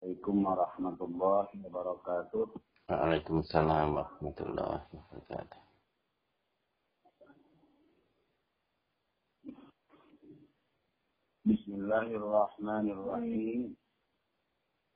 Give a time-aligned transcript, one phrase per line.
[0.00, 2.56] Assalamualaikum warahmatullahi wabarakatuh.
[2.88, 5.60] Waalaikumsalam warahmatullahi wabarakatuh.
[11.44, 13.76] Bismillahirrahmanirrahim.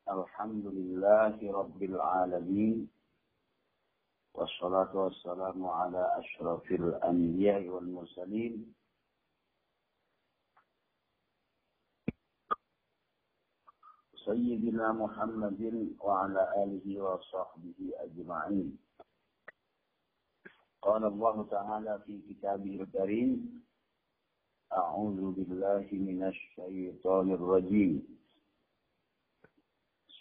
[0.09, 2.89] Alhamdulillahi rabbil alamin.
[4.33, 8.73] Wassalatu wassalamu ala ashrafil anbiya wal mursalin.
[14.25, 15.61] سيدنا محمد
[16.01, 18.79] وعلى آله وصحبه أجمعين.
[20.83, 23.65] قال الله تعالى في كتابه الكريم
[24.73, 27.93] أعوذ بالله من الشيطان الرجيم.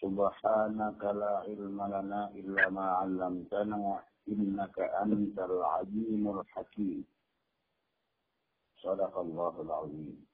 [0.02, 7.04] سبحانك لا علم لنا إلا ما علمتنا إنك أنت العليم الحكيم.
[8.84, 10.33] صدق الله العظيم.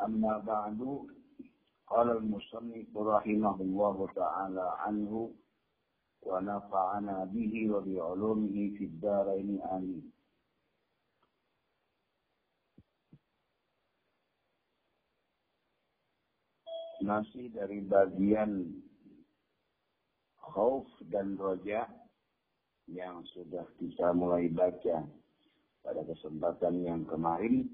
[0.00, 1.06] أما بعد
[1.86, 5.30] قال المصنف رحمه الله تعالى عنه
[6.22, 10.12] ونفعنا به وبعلومه في الدارين آمين
[16.98, 18.74] masih dari bagian
[20.50, 21.86] khauf dan roja
[22.90, 25.06] yang sudah kita mulai baca
[25.80, 27.70] pada kesempatan yang kemarin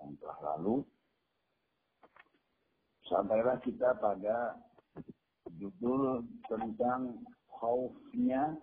[0.00, 0.82] yang telah lalu
[3.07, 4.59] Sampailah kita pada
[5.55, 8.59] judul tentang khaufnya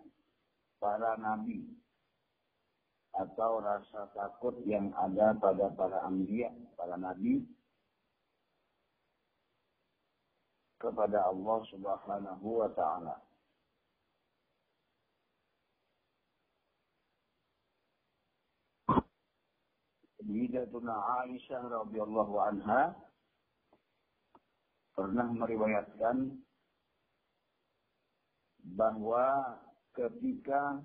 [0.77, 1.65] para nabi
[3.17, 7.41] atau rasa takut yang ada pada para ambiya, para nabi
[10.77, 13.17] kepada Allah Subhanahu wa taala.
[20.25, 22.97] Bidatuna Aisyah radhiyallahu anha
[24.95, 26.39] pernah meriwayatkan
[28.79, 29.59] bahwa
[29.93, 30.81] ketika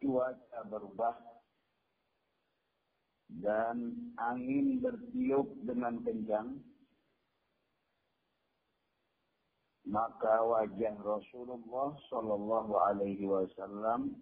[0.00, 1.16] cuaca berubah
[3.40, 6.56] dan angin bertiup dengan kencang,
[9.86, 14.14] maka wajah Rasulullah Shallallahu Alaihi Wasallam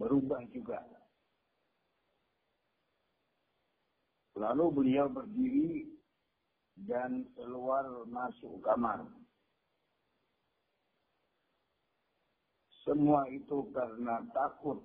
[0.00, 0.82] berubah juga
[4.32, 5.84] Lalu beliau berdiri
[6.88, 9.04] dan keluar masuk kamar.
[12.82, 14.82] Semua itu karena takut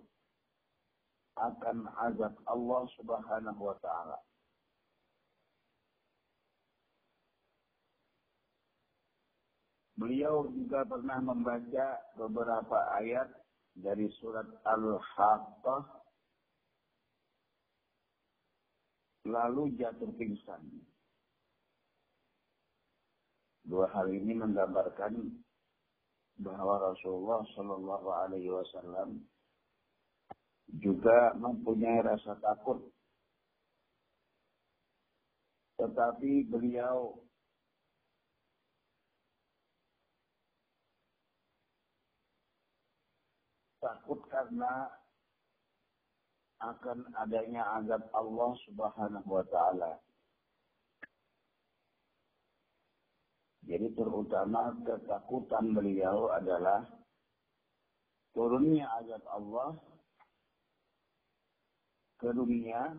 [1.38, 4.18] akan azab Allah Subhanahu wa taala.
[9.98, 13.34] Beliau juga pernah membaca beberapa ayat
[13.74, 15.97] dari surat Al-Haqqah
[19.28, 20.64] lalu jatuh pingsan.
[23.68, 25.44] Dua hal ini menggambarkan
[26.40, 29.20] bahwa Rasulullah Shallallahu Alaihi Wasallam
[30.80, 32.80] juga mempunyai rasa takut,
[35.76, 37.20] tetapi beliau
[43.84, 44.92] takut karena
[46.58, 49.94] akan adanya azab Allah Subhanahu wa taala.
[53.68, 56.88] Jadi terutama ketakutan beliau adalah
[58.32, 59.76] turunnya azab Allah
[62.18, 62.96] ke dunia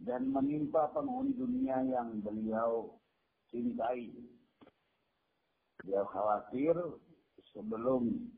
[0.00, 2.94] dan menimpa penghuni dunia yang beliau
[3.50, 4.14] cintai.
[5.80, 6.76] Beliau khawatir
[7.56, 8.30] sebelum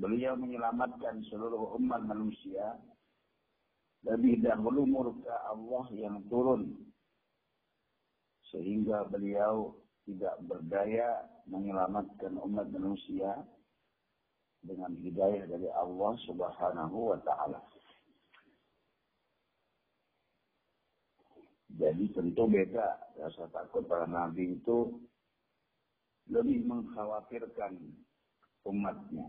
[0.00, 2.80] Beliau menyelamatkan seluruh umat manusia.
[4.02, 6.74] Lebih dahulu murka Allah yang turun.
[8.50, 13.46] Sehingga beliau tidak berdaya menyelamatkan umat manusia
[14.62, 17.60] dengan hidayah dari Allah subhanahu wa ta'ala.
[21.72, 24.92] Jadi tentu beda rasa takut para nabi itu
[26.28, 27.80] lebih mengkhawatirkan
[28.68, 29.26] umatnya.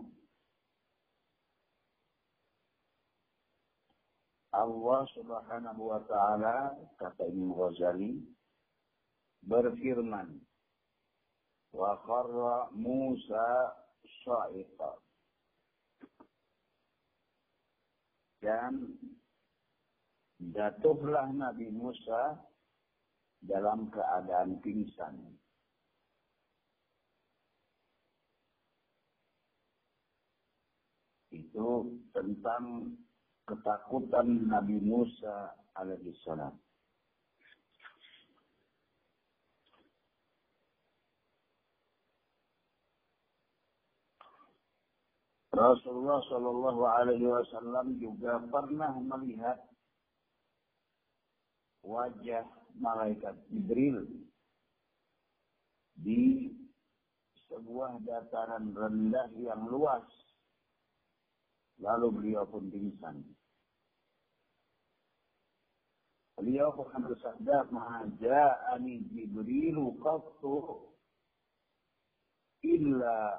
[4.53, 8.21] Allah Subhanahu wa taala kata Imam Ghazali
[9.49, 10.37] berfirman
[11.73, 13.73] wa kharra Musa
[14.21, 14.93] sa'iqa
[18.45, 18.93] dan
[20.53, 22.37] jatuhlah Nabi Musa
[23.41, 25.33] dalam keadaan pingsan.
[31.33, 32.93] Itu tentang
[33.43, 36.55] ketakutan Nabi Musa alaihissalam.
[45.53, 49.61] Rasulullah Shallallahu Alaihi Wasallam juga pernah melihat
[51.85, 52.41] wajah
[52.81, 54.01] malaikat Jibril
[55.93, 56.49] di
[57.45, 60.01] sebuah dataran rendah yang luas.
[61.81, 63.23] Lalu beliau pun pingsan.
[66.37, 70.89] Beliau pernah bersabda, "Mahaja'ani Jibrilu qattu
[72.65, 73.37] illa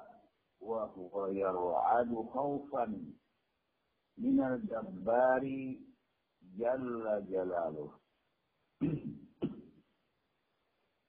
[0.62, 3.12] wa huwa yar'adu khawfan
[4.16, 5.82] min al-jabbari
[6.54, 7.92] jalla jalaluh."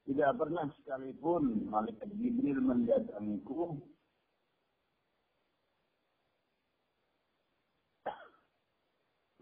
[0.06, 3.78] Tidak pernah sekalipun malaikat Jibril mendatangiku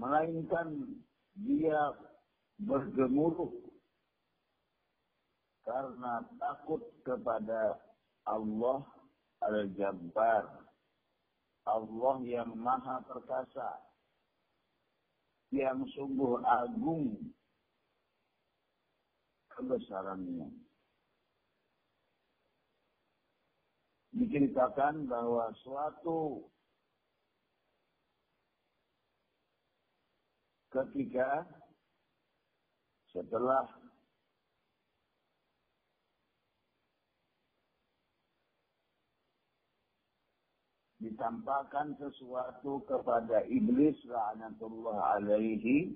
[0.03, 0.99] melainkan
[1.39, 1.95] dia
[2.59, 3.55] bergemuruh
[5.63, 7.79] karena takut kepada
[8.27, 8.83] Allah
[9.47, 10.67] Al-Jabbar.
[11.63, 13.79] Allah yang maha perkasa.
[15.55, 17.31] Yang sungguh agung
[19.55, 20.51] kebesarannya.
[24.13, 26.51] Diceritakan bahwa suatu
[30.73, 31.45] ketika
[33.13, 33.69] setelah
[40.97, 45.93] ditampakkan sesuatu kepada iblis la'anatullah alaihi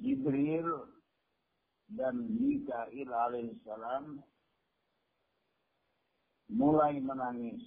[0.00, 0.68] Jibril
[1.88, 4.20] dan Mikail alaihissalam
[6.50, 7.62] mulai menangis.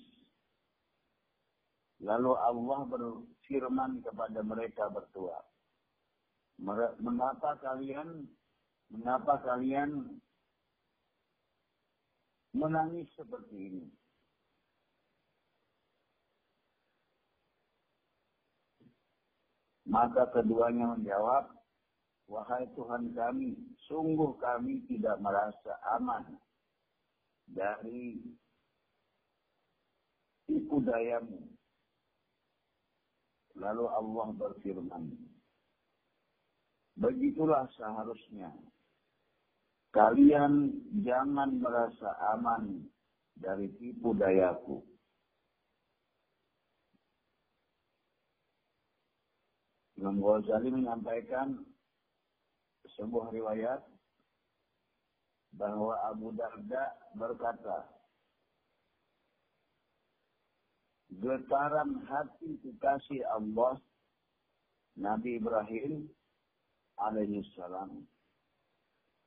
[2.03, 5.39] Lalu Allah berfirman kepada mereka berdua.
[6.99, 8.27] Mengapa kalian
[8.91, 10.19] mengapa kalian
[12.53, 13.85] menangis seperti ini?
[19.83, 21.53] Maka keduanya menjawab,
[22.31, 23.53] Wahai Tuhan kami,
[23.85, 26.39] sungguh kami tidak merasa aman
[27.51, 28.15] dari
[30.49, 31.39] tipu dayamu.
[33.53, 35.13] Lalu Allah berfirman,
[36.93, 38.53] Begitulah seharusnya.
[39.93, 40.73] Kalian
[41.05, 42.85] jangan merasa aman
[43.37, 44.81] dari tipu dayaku.
[50.01, 51.61] Imam Ghazali menyampaikan
[52.97, 53.81] sebuah riwayat
[55.53, 57.92] bahwa Abu Darda berkata,
[61.23, 63.79] getaran hati kekasih Allah
[64.99, 66.11] Nabi Ibrahim
[66.99, 68.03] alaihi salam.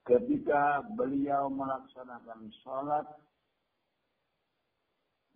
[0.07, 3.09] Ketika beliau melaksanakan sholat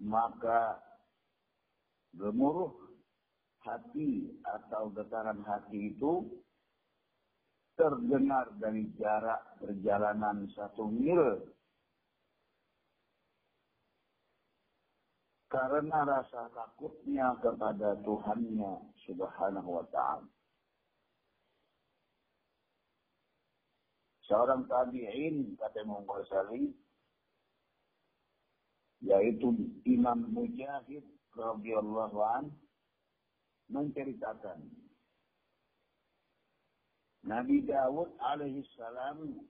[0.04, 0.78] maka
[2.14, 2.70] gemuruh
[3.66, 6.28] hati atau getaran hati itu
[7.76, 11.40] terdengar dari jarak perjalanan satu mil
[15.50, 20.30] karena rasa takutnya kepada Tuhannya subhanahu wa ta'ala.
[24.30, 26.70] seorang tabi'in kata Imam Ghazali
[29.02, 29.50] yaitu
[29.82, 31.02] Imam Mujahid
[31.34, 32.54] radhiyallahu an
[33.66, 34.70] menceritakan
[37.26, 39.42] Nabi Dawud alaihi salam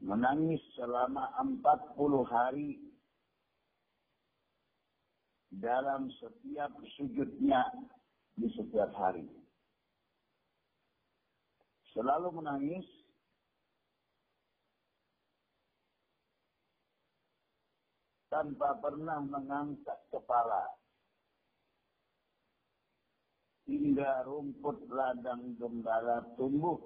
[0.00, 2.80] menangis selama 40 hari
[5.60, 7.60] dalam setiap sujudnya
[8.40, 9.28] di setiap hari.
[11.92, 12.88] Selalu menangis
[18.32, 20.64] tanpa pernah mengangkat kepala.
[23.68, 26.80] Hingga rumput ladang gembala tumbuh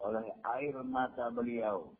[0.00, 1.90] oleh air mata beliau.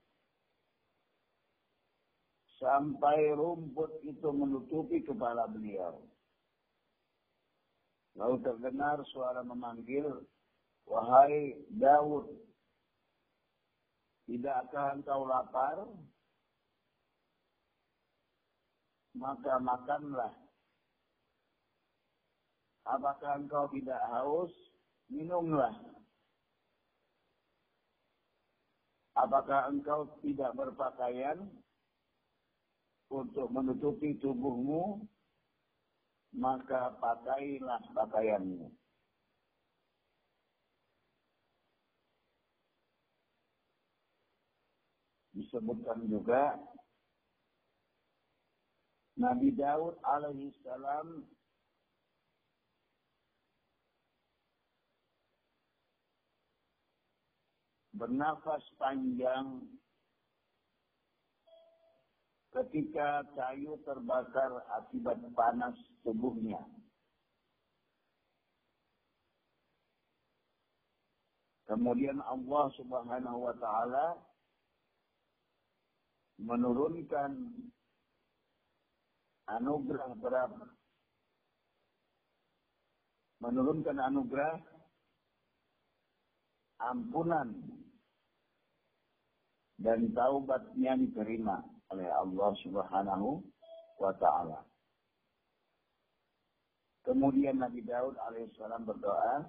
[2.56, 6.00] Sampai rumput itu menutupi kepala beliau.
[8.16, 10.08] Lalu terdengar suara memanggil,
[10.86, 12.30] Wahai Daud,
[14.24, 15.84] tidakkah engkau lapar?
[19.16, 20.32] maka makanlah.
[22.86, 24.52] Apakah engkau tidak haus?
[25.10, 25.74] Minumlah.
[29.16, 31.48] Apakah engkau tidak berpakaian
[33.10, 35.06] untuk menutupi tubuhmu,
[36.34, 38.68] maka pakailah pakaianmu.
[45.36, 46.56] Disebutkan juga
[49.20, 51.28] Nabi Daud alaihi salam
[57.96, 59.64] bernafas panjang
[62.56, 66.64] ketika kayu terbakar akibat panas tubuhnya.
[71.66, 74.06] Kemudian Allah Subhanahu wa taala
[76.40, 77.52] menurunkan
[79.50, 80.64] anugerah berapa?
[83.42, 84.56] Menurunkan anugerah
[86.80, 87.52] ampunan
[89.76, 93.42] dan taubatnya diterima oleh Allah Subhanahu
[94.00, 94.64] wa taala.
[97.06, 99.46] Kemudian Nabi Daud alaihissalam berdoa,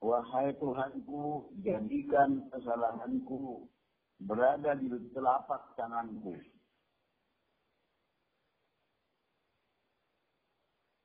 [0.00, 3.68] Wahai Tuhanku, jadikan kesalahanku
[4.24, 6.36] berada di telapak tanganku.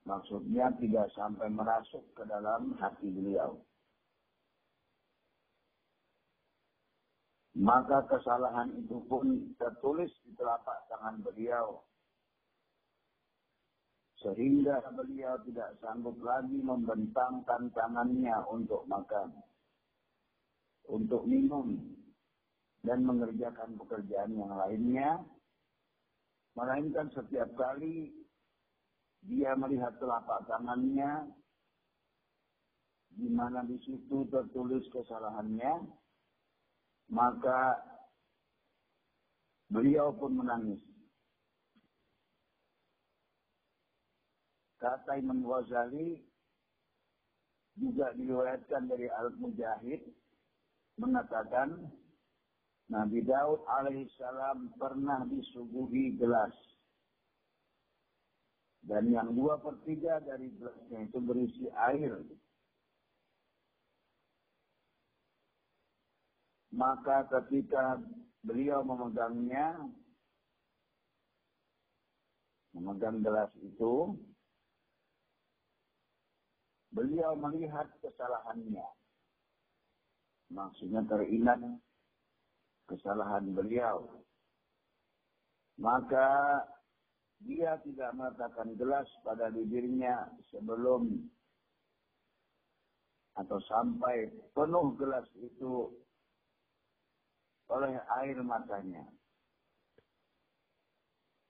[0.07, 3.59] Maksudnya tidak sampai merasuk ke dalam hati beliau.
[7.55, 11.79] Maka kesalahan itu pun tertulis di telapak tangan beliau.
[14.19, 19.31] Sehingga beliau tidak sanggup lagi membentangkan tangannya untuk makan,
[20.91, 21.79] untuk minum,
[22.83, 25.23] dan mengerjakan pekerjaan yang lainnya.
[26.59, 28.11] Melainkan setiap kali
[29.23, 31.31] dia melihat telapak tangannya,
[33.15, 36.03] di mana di situ tertulis kesalahannya,
[37.09, 37.77] maka
[39.69, 40.81] beliau pun menangis.
[44.81, 46.21] Kata Imam Ghazali
[47.75, 50.01] juga diriwayatkan dari Al-Mujahid
[50.95, 51.91] mengatakan
[52.87, 56.53] Nabi Daud alaihissalam pernah disuguhi gelas.
[58.85, 62.21] Dan yang dua per tiga dari gelasnya itu berisi air.
[66.75, 68.03] Maka ketika
[68.43, 69.79] beliau memegangnya,
[72.75, 74.11] memegang gelas itu,
[76.91, 78.83] beliau melihat kesalahannya.
[80.51, 81.63] Maksudnya teringat
[82.91, 84.11] kesalahan beliau.
[85.79, 86.59] Maka
[87.39, 91.23] dia tidak meletakkan gelas pada bibirnya sebelum
[93.35, 95.91] atau sampai penuh gelas itu
[97.69, 99.05] oleh air matanya.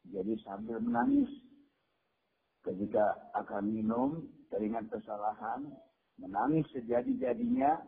[0.05, 1.27] Jadi sambil menangis
[2.62, 4.10] ketika akan minum
[4.53, 5.65] teringat kesalahan,
[6.22, 7.81] menangis sejadi-jadinya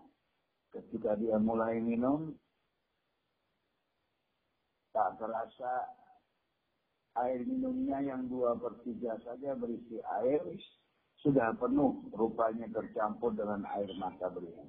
[0.74, 2.34] ketika dia mulai minum,
[4.92, 5.94] tak terasa
[7.22, 10.42] air minumnya yang dua per tiga saja berisi air,
[11.22, 14.66] sudah penuh rupanya tercampur dengan air mata beliau.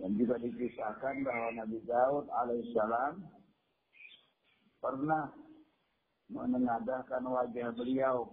[0.00, 3.20] Dan juga dikisahkan bahwa Nabi Daud alaihissalam
[4.80, 5.28] pernah
[6.32, 8.32] menengadahkan wajah beliau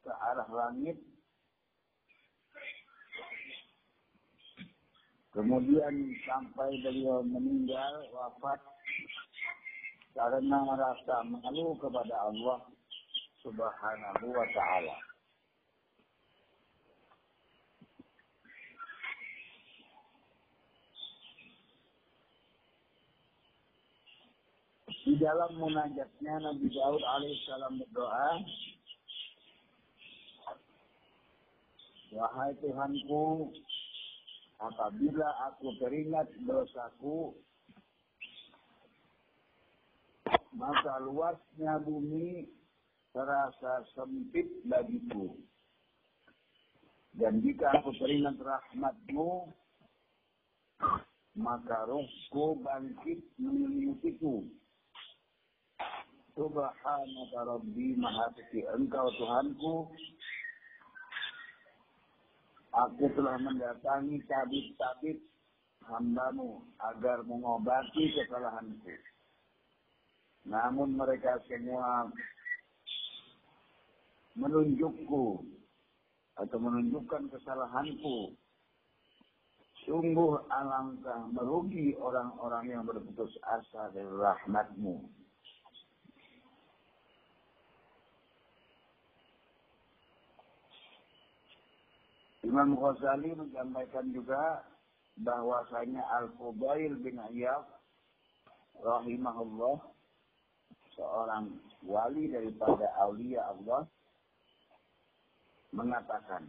[0.00, 0.96] ke arah langit.
[5.36, 8.56] Kemudian sampai beliau meninggal wafat
[10.16, 12.64] karena merasa malu kepada Allah
[13.44, 15.05] Subhanahu wa taala.
[25.06, 28.42] Di dalam munajatnya Nabi Daud alaihissalam berdoa,
[32.10, 33.54] Wahai Tuhanku,
[34.58, 37.38] apabila aku teringat dosaku,
[40.58, 42.50] maka luasnya bumi
[43.14, 45.38] terasa sempit bagiku.
[47.14, 49.54] Dan jika aku teringat rahmatmu,
[51.38, 54.65] maka rohku bangkit menyelidikku.
[56.36, 59.88] Subhanaka Rabbi Maha Suci Engkau Tuhanku.
[62.76, 65.16] Aku telah mendatangi tabib-tabib
[65.88, 68.92] hambamu agar mengobati kesalahanku.
[70.44, 72.12] Namun mereka semua
[74.36, 75.40] menunjukku
[76.36, 78.36] atau menunjukkan kesalahanku.
[79.88, 85.16] Sungguh alangkah merugi orang-orang yang berputus asa dari rahmatmu.
[92.46, 94.62] Imam Ghazali menyampaikan juga
[95.18, 97.66] bahwasanya Al-Fudail bin Ayyab
[98.78, 99.82] rahimahullah
[100.94, 103.82] seorang wali daripada aulia Allah
[105.74, 106.46] mengatakan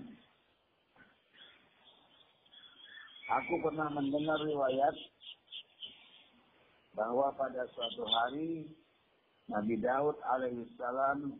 [3.27, 4.96] Aku pernah mendengar riwayat
[6.96, 8.72] bahwa pada suatu hari
[9.51, 11.36] Nabi Daud alaihissalam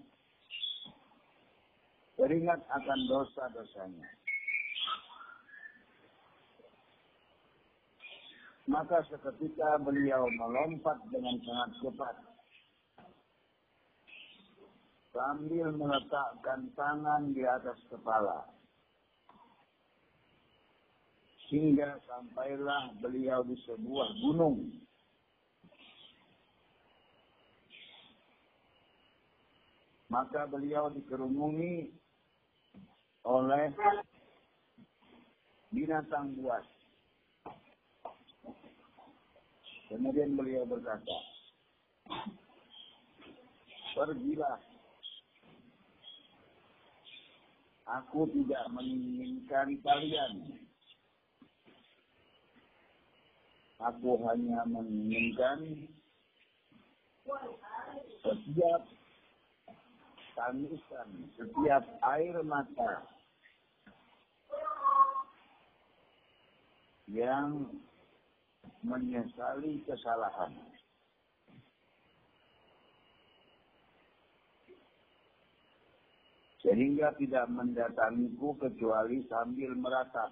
[2.20, 4.17] teringat akan dosa-dosanya.
[8.68, 12.16] Maka seketika beliau melompat dengan sangat cepat
[15.16, 18.44] sambil meletakkan tangan di atas kepala
[21.48, 24.68] hingga sampailah beliau di sebuah gunung.
[30.08, 31.92] Maka beliau dikerumuni
[33.28, 33.72] oleh
[35.72, 36.77] binatang buas.
[39.88, 41.17] Kemudian beliau berkata,
[43.98, 44.62] Pergilah.
[47.88, 50.60] Aku tidak menginginkan kalian
[53.77, 55.86] Aku hanya menginginkan
[58.25, 58.82] setiap
[60.34, 63.06] tangisan, setiap air mata
[67.06, 67.70] yang
[68.88, 70.56] menyesali kesalahan.
[76.63, 80.32] Sehingga tidak mendatangiku kecuali sambil meratap.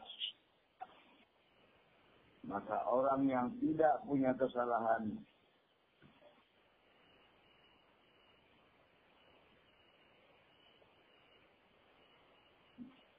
[2.47, 5.15] Maka orang yang tidak punya kesalahan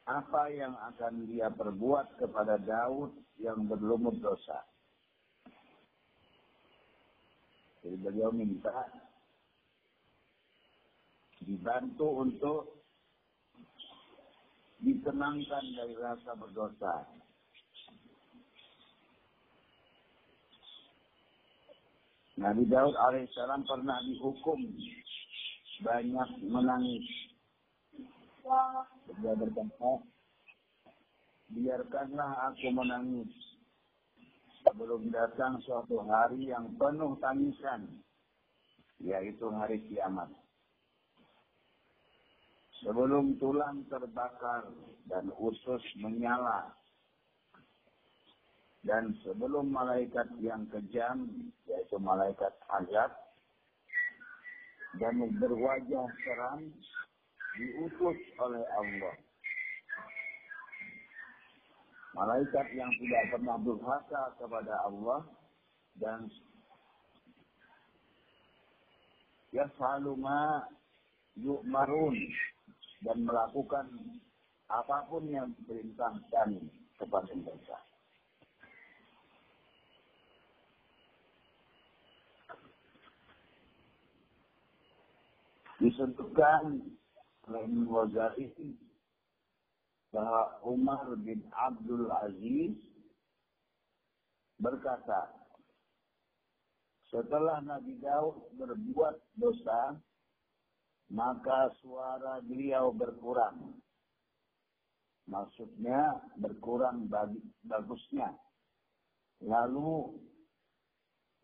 [0.06, 3.10] apa yang akan dia perbuat kepada Daud
[3.42, 4.62] yang berlumut dosa.
[7.86, 8.82] Jadi beliau minta
[11.38, 12.82] dibantu untuk
[14.82, 17.06] ditenangkan dari rasa berdosa.
[22.42, 24.66] Nabi Daud alaihissalam pernah dihukum
[25.86, 27.06] banyak menangis.
[29.22, 30.02] Dia berkata,
[31.54, 33.30] biarkanlah aku menangis
[34.76, 37.96] sebelum datang suatu hari yang penuh tangisan,
[39.00, 40.28] yaitu hari kiamat.
[42.84, 44.68] Sebelum tulang terbakar
[45.08, 46.76] dan usus menyala,
[48.84, 51.24] dan sebelum malaikat yang kejam,
[51.64, 53.16] yaitu malaikat azab,
[55.00, 56.68] dan berwajah seram,
[57.56, 59.16] diutus oleh Allah.
[62.16, 65.20] Malaikat yang tidak pernah berhaka kepada Allah
[66.00, 66.32] dan
[69.52, 70.64] yafalu ma
[71.36, 72.16] yu'marun
[73.04, 73.86] dan melakukan
[74.72, 76.56] apa pun yang diperintahkan
[76.96, 77.78] kepada mereka.
[85.76, 86.80] disebutkan
[87.46, 88.48] oleh Wazari
[90.16, 92.72] bahwa Umar bin Abdul Aziz
[94.56, 95.28] berkata,
[97.12, 100.00] setelah Nabi Daud berbuat dosa,
[101.12, 103.76] maka suara beliau berkurang.
[105.28, 107.12] Maksudnya berkurang
[107.68, 108.32] bagusnya.
[109.44, 110.16] Lalu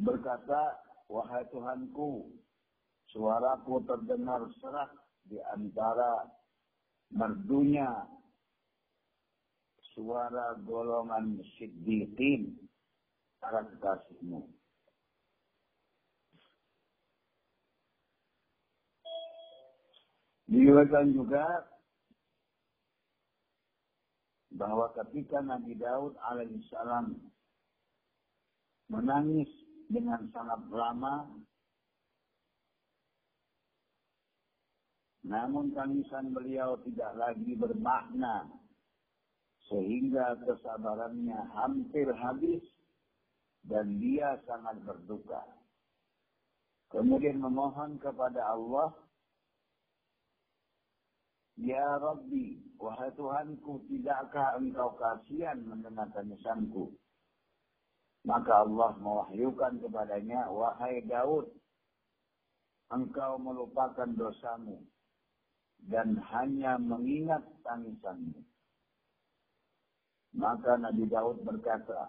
[0.00, 0.80] berkata,
[1.12, 2.40] wahai Tuhanku,
[3.12, 4.88] Suaraku terdengar serak
[5.28, 6.24] di antara
[7.12, 8.08] merdunya
[9.92, 12.56] suara golongan siddiqin
[13.40, 14.48] para kekasihmu.
[20.52, 21.44] Diriwayatkan juga
[24.52, 27.16] bahwa ketika Nabi Daud alaihissalam
[28.92, 29.48] menangis
[29.88, 31.32] dengan sangat lama
[35.22, 38.50] Namun tangisan beliau tidak lagi bermakna
[39.72, 42.60] sehingga kesabarannya hampir habis
[43.64, 45.40] dan dia sangat berduka.
[46.92, 48.92] Kemudian memohon kepada Allah
[51.60, 56.96] Ya Rabbi, wahai Tuhanku, tidakkah engkau kasihan mendengar tangisanku?
[58.24, 61.52] Maka Allah mewahyukan kepadanya, wahai Daud,
[62.88, 64.80] engkau melupakan dosamu
[65.92, 68.51] dan hanya mengingat tangisanmu.
[70.32, 72.08] Maka Nabi Daud berkata,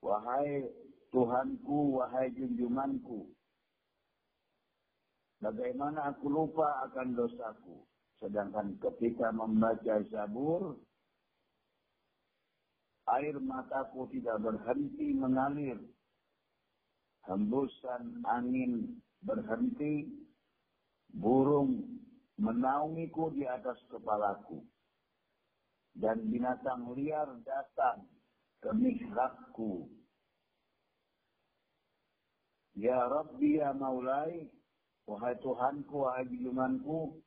[0.00, 0.64] Wahai
[1.12, 3.26] Tuhanku, wahai junjunganku,
[5.42, 7.84] bagaimana aku lupa akan dosaku.
[8.20, 10.76] Sedangkan ketika membaca Zabur,
[13.08, 15.80] air mataku tidak berhenti mengalir.
[17.24, 20.08] Hembusan angin berhenti,
[21.12, 22.00] burung
[22.40, 24.64] menaungiku di atas kepalaku.
[25.94, 28.06] Dan binatang liar datang
[28.62, 29.90] ke mihrabku.
[32.78, 34.48] Ya Rabbi ya Maulai,
[35.04, 37.18] wahai Tuhanku, wahai junjunganku,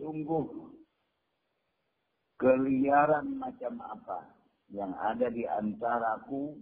[0.00, 0.72] sungguh
[2.42, 4.34] keliaran macam apa
[4.72, 6.58] yang ada di antaraku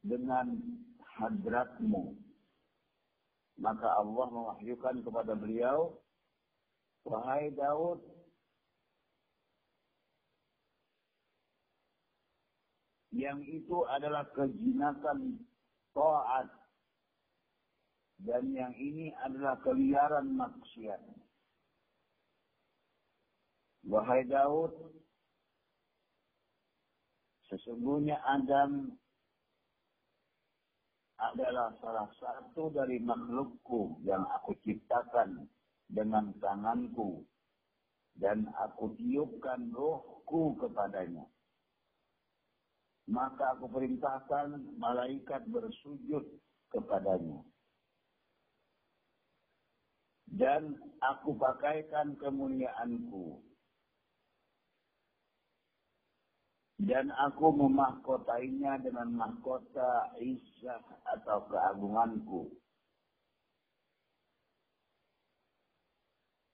[0.00, 0.56] dengan
[1.18, 2.16] hadratmu.
[3.60, 5.92] Maka Allah mewahyukan kepada beliau,
[7.02, 7.98] Wahai Daud,
[13.10, 15.42] yang itu adalah kejinakan
[15.92, 16.48] taat.
[18.22, 21.02] Dan yang ini adalah keliaran maksiat.
[23.82, 24.70] Wahai Daud,
[27.50, 28.94] sesungguhnya Adam
[31.18, 35.50] adalah salah satu dari makhlukku yang aku ciptakan
[35.92, 37.22] dengan tanganku
[38.16, 41.28] dan aku tiupkan rohku kepadanya.
[43.12, 46.24] Maka aku perintahkan malaikat bersujud
[46.72, 47.44] kepadanya.
[50.32, 53.52] Dan aku pakaikan kemuliaanku
[56.82, 60.82] dan aku memahkotainya dengan mahkota Izzah
[61.14, 62.50] atau keagunganku.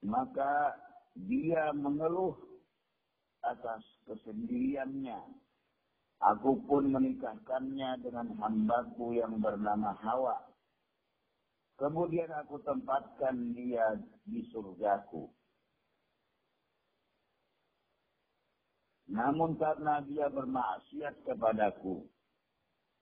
[0.05, 0.79] Maka
[1.15, 2.39] dia mengeluh
[3.43, 5.19] atas kesendiriannya.
[6.19, 10.39] Aku pun menikahkannya dengan hambaku yang bernama Hawa.
[11.79, 13.95] Kemudian aku tempatkan dia
[14.27, 15.31] di surgaku.
[19.09, 22.03] Namun karena dia bermaksiat kepadaku,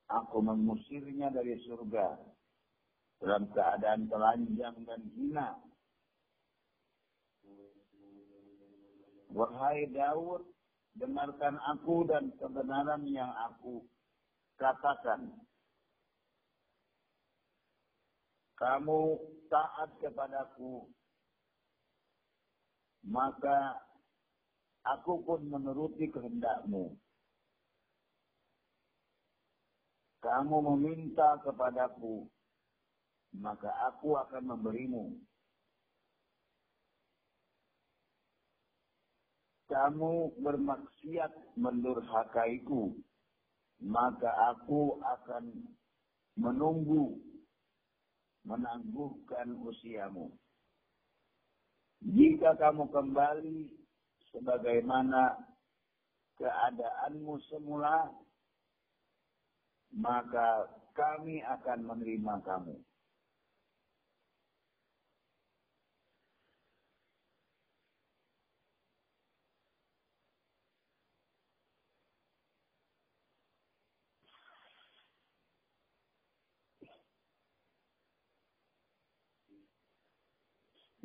[0.06, 2.20] aku mengusirnya dari surga
[3.18, 5.65] dalam keadaan telanjang dan hina.
[9.36, 10.48] Wahai Daud,
[10.96, 13.84] dengarkan aku dan kebenaran yang aku
[14.56, 15.28] katakan.
[18.56, 19.20] Kamu
[19.52, 20.88] taat kepadaku,
[23.04, 23.76] maka
[24.88, 26.96] aku pun menuruti kehendakmu.
[30.24, 32.24] Kamu meminta kepadaku,
[33.36, 35.12] maka aku akan memberimu.
[39.66, 42.94] Kamu bermaksiat mendurhakaiku,
[43.82, 45.74] maka aku akan
[46.38, 47.18] menunggu,
[48.46, 50.30] menangguhkan usiamu.
[51.98, 53.74] Jika kamu kembali
[54.30, 55.34] sebagaimana
[56.38, 58.06] keadaanmu semula,
[59.90, 62.85] maka kami akan menerima kamu.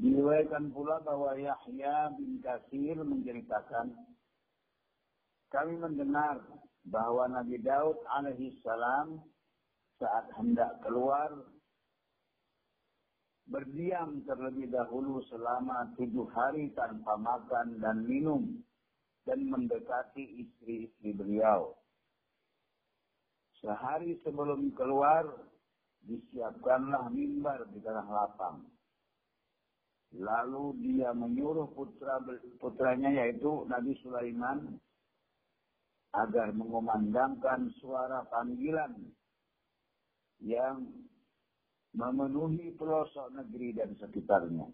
[0.02, 3.94] Diriwayatkan pula bahwa Yahya bin Kasir menceritakan,
[5.54, 6.42] kami mendengar
[6.90, 9.22] bahwa Nabi Daud alaihi salam
[10.02, 11.30] saat hendak keluar
[13.46, 18.58] berdiam terlebih dahulu selama tujuh hari tanpa makan dan minum
[19.30, 21.78] dan mendekati istri-istri beliau.
[23.62, 25.30] Sehari sebelum keluar,
[26.10, 28.71] disiapkanlah mimbar di tanah lapang.
[30.12, 32.20] Lalu dia menyuruh putra
[32.60, 34.76] putranya yaitu Nabi Sulaiman
[36.12, 38.92] agar mengumandangkan suara panggilan
[40.44, 40.84] yang
[41.96, 44.68] memenuhi pelosok negeri dan sekitarnya.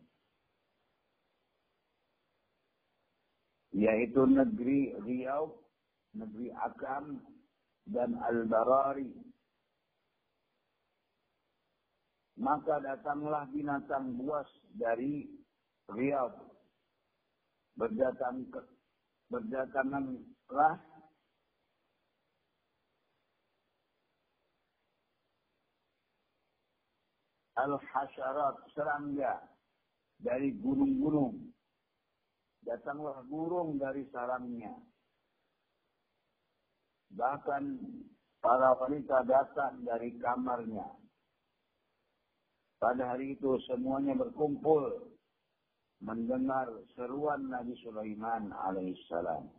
[3.78, 5.54] Yaitu negeri Riau,
[6.18, 7.22] negeri Akam,
[7.86, 9.14] dan Al-Barari
[12.38, 14.46] Maka datanglah binatang buas
[14.78, 15.26] dari
[15.90, 16.38] Riyadh.
[17.78, 18.62] Berdatang ke,
[19.30, 20.78] berdatanganlah
[27.58, 29.42] al-hasyarat serangga
[30.22, 31.42] dari gunung-gunung.
[32.62, 34.74] Datanglah burung dari sarangnya.
[37.14, 37.64] Bahkan
[38.42, 41.07] para wanita datang dari kamarnya.
[42.78, 45.10] Pada hari itu semuanya berkumpul
[45.98, 49.50] mendengar seruan Nabi Sulaiman alaihissalam.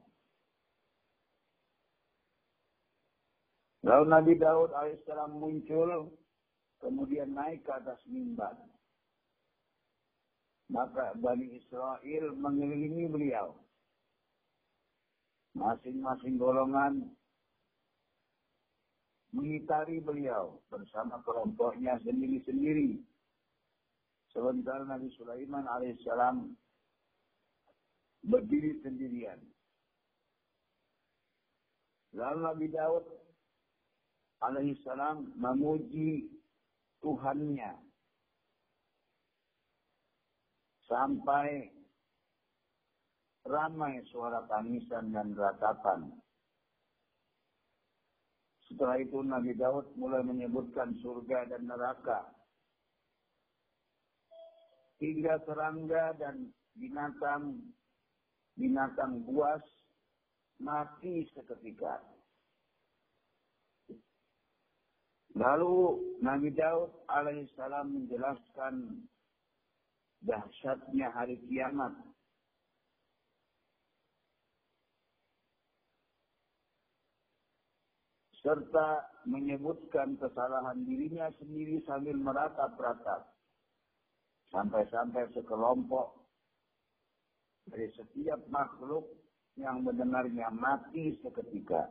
[3.83, 6.15] Lalu Nabi Daud alaihissalam muncul,
[6.79, 8.55] kemudian naik ke atas mimbar.
[10.71, 13.57] Maka Bani Israel mengelilingi beliau.
[15.59, 17.09] Masing-masing golongan
[19.33, 23.08] mengitari beliau bersama kelompoknya sendiri-sendiri.
[24.33, 26.53] Sementara Nabi Sulaiman alaihissalam
[28.29, 29.41] berdiri sendirian.
[32.13, 33.05] Lalu Nabi Daud
[34.45, 36.29] alaihissalam memuji
[36.99, 37.79] Tuhannya
[40.91, 41.71] sampai
[43.47, 46.11] ramai suara tangisan dan ratapan.
[48.69, 52.29] Setelah itu Nabi Daud mulai menyebutkan surga dan neraka.
[54.99, 57.63] Hingga serangga dan binatang
[58.59, 59.63] binatang buas
[60.59, 62.03] mati seketika.
[65.39, 69.07] Lalu Nabi Daud alaihissalam menjelaskan
[70.27, 71.95] dahsyatnya hari kiamat
[78.43, 83.38] serta menyebutkan kesalahan dirinya sendiri sambil meratap-ratap.
[84.49, 86.25] Sampai-sampai sekelompok
[87.69, 89.05] dari setiap makhluk
[89.61, 91.91] yang mendengarnya mati seketika.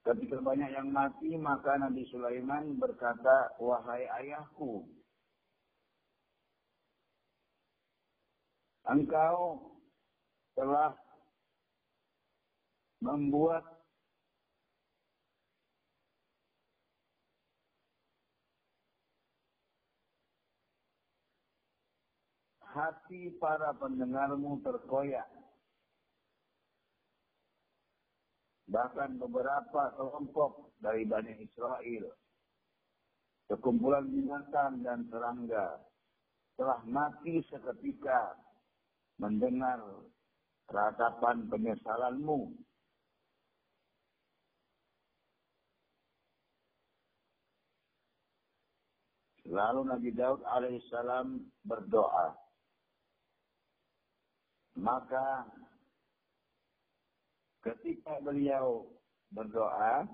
[0.00, 4.82] Ketika banyak yang mati, maka Nabi Sulaiman berkata, Wahai ayahku,
[8.88, 9.70] engkau
[10.56, 10.96] telah
[13.00, 13.79] membuat
[22.70, 25.26] hati para pendengarmu terkoyak.
[28.70, 32.14] Bahkan beberapa kelompok dari Bani Israel,
[33.50, 35.82] sekumpulan binatang dan serangga,
[36.54, 38.38] telah mati seketika
[39.18, 39.82] mendengar
[40.70, 42.54] ratapan penyesalanmu
[49.50, 52.49] Lalu Nabi Daud alaihissalam berdoa.
[54.80, 55.44] Maka
[57.60, 58.88] ketika beliau
[59.28, 60.08] berdoa,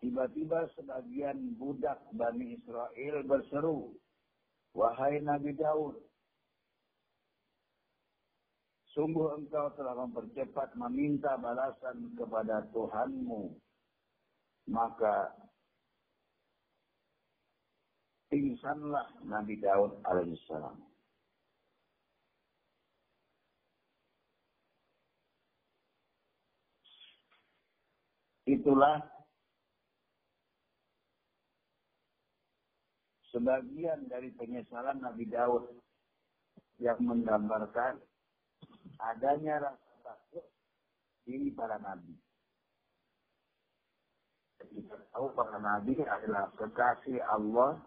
[0.00, 3.92] tiba-tiba sebagian budak Bani Israel berseru,
[4.72, 6.00] Wahai Nabi Daud,
[8.96, 13.52] sungguh engkau telah mempercepat meminta balasan kepada Tuhanmu.
[14.72, 15.36] Maka
[18.32, 20.80] pingsanlah Nabi Daud alaihissalam.
[28.48, 29.04] Itulah
[33.36, 35.68] sebagian dari penyesalan Nabi Daud
[36.80, 38.00] yang menggambarkan
[38.96, 40.44] adanya rasa takut
[41.22, 42.18] di para nabi
[44.62, 47.78] kita tahu para nabi adalah kekasih Allah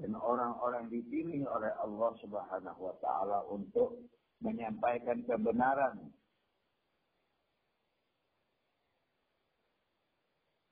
[0.00, 3.98] dan orang-orang dipilih oleh Allah Subhanahu wa taala untuk
[4.42, 6.10] menyampaikan kebenaran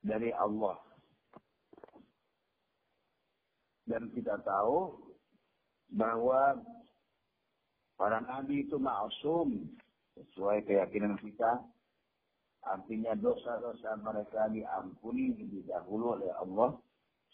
[0.03, 0.79] dari Allah.
[3.87, 4.99] Dan kita tahu
[5.95, 6.59] bahwa
[7.99, 9.71] para nabi itu maksum
[10.19, 11.63] sesuai keyakinan kita
[12.63, 16.79] Artinya dosa-dosa mereka diampuni lebih dahulu oleh Allah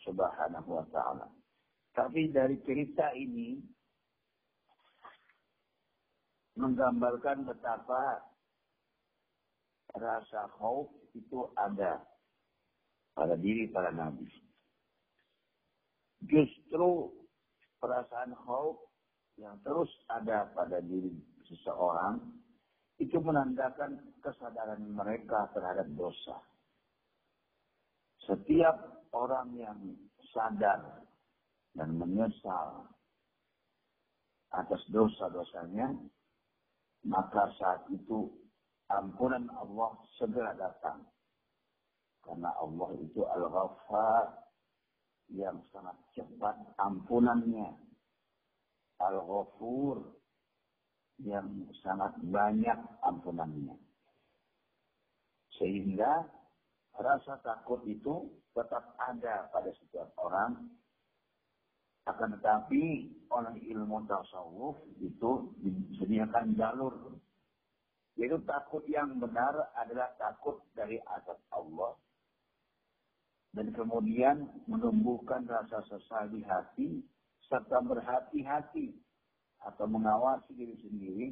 [0.01, 1.29] Subhanahu wa taala.
[1.99, 3.59] Tapi dari cerita ini
[6.55, 8.23] menggambarkan betapa
[9.99, 11.99] rasa khauf itu ada
[13.19, 14.31] pada diri para nabi.
[16.23, 17.11] Justru
[17.83, 18.79] perasaan khauf
[19.35, 21.19] yang terus ada pada diri
[21.51, 22.23] seseorang
[23.03, 26.39] itu menandakan kesadaran mereka terhadap dosa.
[28.23, 29.79] Setiap orang yang
[30.31, 31.08] sadar
[31.77, 32.89] dan menyesal
[34.53, 35.93] atas dosa-dosanya,
[37.05, 38.33] maka saat itu
[38.89, 41.05] ampunan Allah segera datang.
[42.25, 44.49] Karena Allah itu Al-Ghaffar
[45.33, 47.77] yang sangat cepat ampunannya.
[49.01, 50.19] Al-Ghafur
[51.23, 53.77] yang sangat banyak ampunannya.
[55.59, 56.27] Sehingga
[56.99, 60.71] rasa takut itu tetap ada pada setiap orang.
[62.09, 67.13] Akan tetapi oleh ilmu tasawuf itu disediakan jalur.
[68.17, 71.95] Yaitu takut yang benar adalah takut dari azab Allah
[73.57, 77.01] dan kemudian menumbuhkan rasa sesal di hati
[77.49, 78.93] serta berhati-hati
[79.65, 81.29] atau mengawasi diri sendiri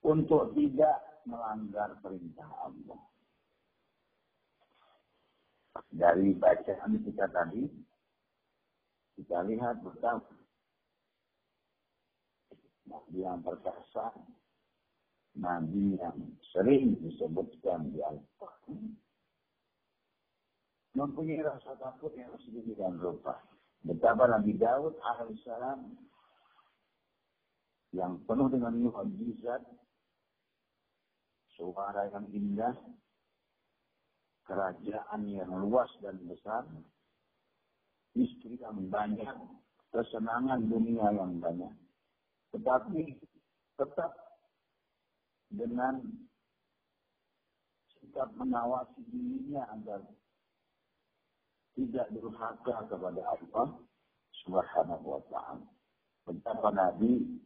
[0.00, 3.00] untuk tidak melanggar perintah Allah.
[5.94, 7.70] Dari bacaan kita tadi,
[9.14, 10.34] kita lihat betapa
[12.84, 14.12] Nabi yang perkasa,
[15.38, 16.18] Nabi yang
[16.52, 18.94] sering disebutkan di Al-Quran,
[20.94, 23.42] mempunyai rasa takut yang sedemikian rupa.
[23.84, 25.80] Betapa Nabi Daud alaihissalam
[27.94, 29.62] yang penuh dengan mukjizat,
[31.54, 32.74] suara yang indah,
[34.44, 36.66] kerajaan yang luas dan besar,
[38.14, 39.36] istri yang banyak,
[39.90, 41.74] kesenangan dunia yang banyak.
[42.54, 43.18] Tetapi
[43.74, 44.14] tetap
[45.50, 46.02] dengan
[47.98, 50.00] sikap mengawasi dirinya agar
[51.74, 53.68] tidak durhaka kepada Allah
[54.46, 55.66] Subhanahu wa taala.
[56.24, 57.42] Betapa Nabi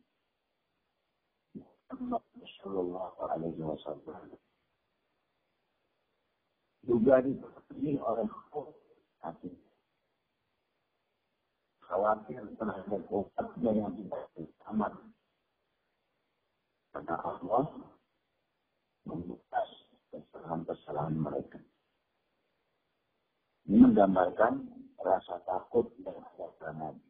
[2.60, 4.36] Sallallahu Alaihi Wasallam
[6.84, 8.28] juga dipenuhi oleh
[9.24, 9.52] hati.
[11.88, 14.28] Khawatir terhadap umatnya yang tidak
[14.68, 14.92] amat.
[16.92, 17.64] Karena Allah
[19.08, 19.60] membuka
[20.12, 21.60] kesalahan-kesalahan mereka.
[23.68, 24.68] Ini menggambarkan
[25.00, 27.08] rasa takut dan rasa Nabi.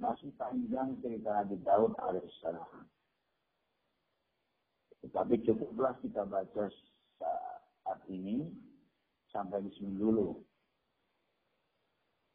[0.00, 2.88] Masih panjang cerita Nabi Daud alaihissalam.
[5.04, 6.64] Tetapi cukuplah kita baca
[7.20, 8.48] saat ini
[9.32, 10.40] sampai di sini dulu.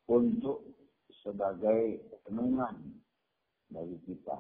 [0.08, 0.76] Untuk
[1.21, 2.75] sebagai renungan
[3.71, 4.38] bagi kita.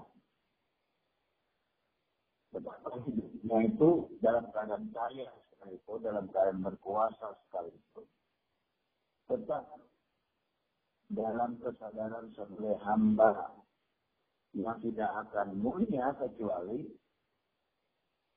[2.53, 3.89] Betapa hidupnya itu
[4.23, 8.07] dalam keadaan kaya sekalipun, dalam keadaan berkuasa sekalipun
[9.27, 9.67] tetap
[11.11, 13.51] dalam kesadaran sebagai hamba
[14.55, 16.87] yang tidak akan mulia kecuali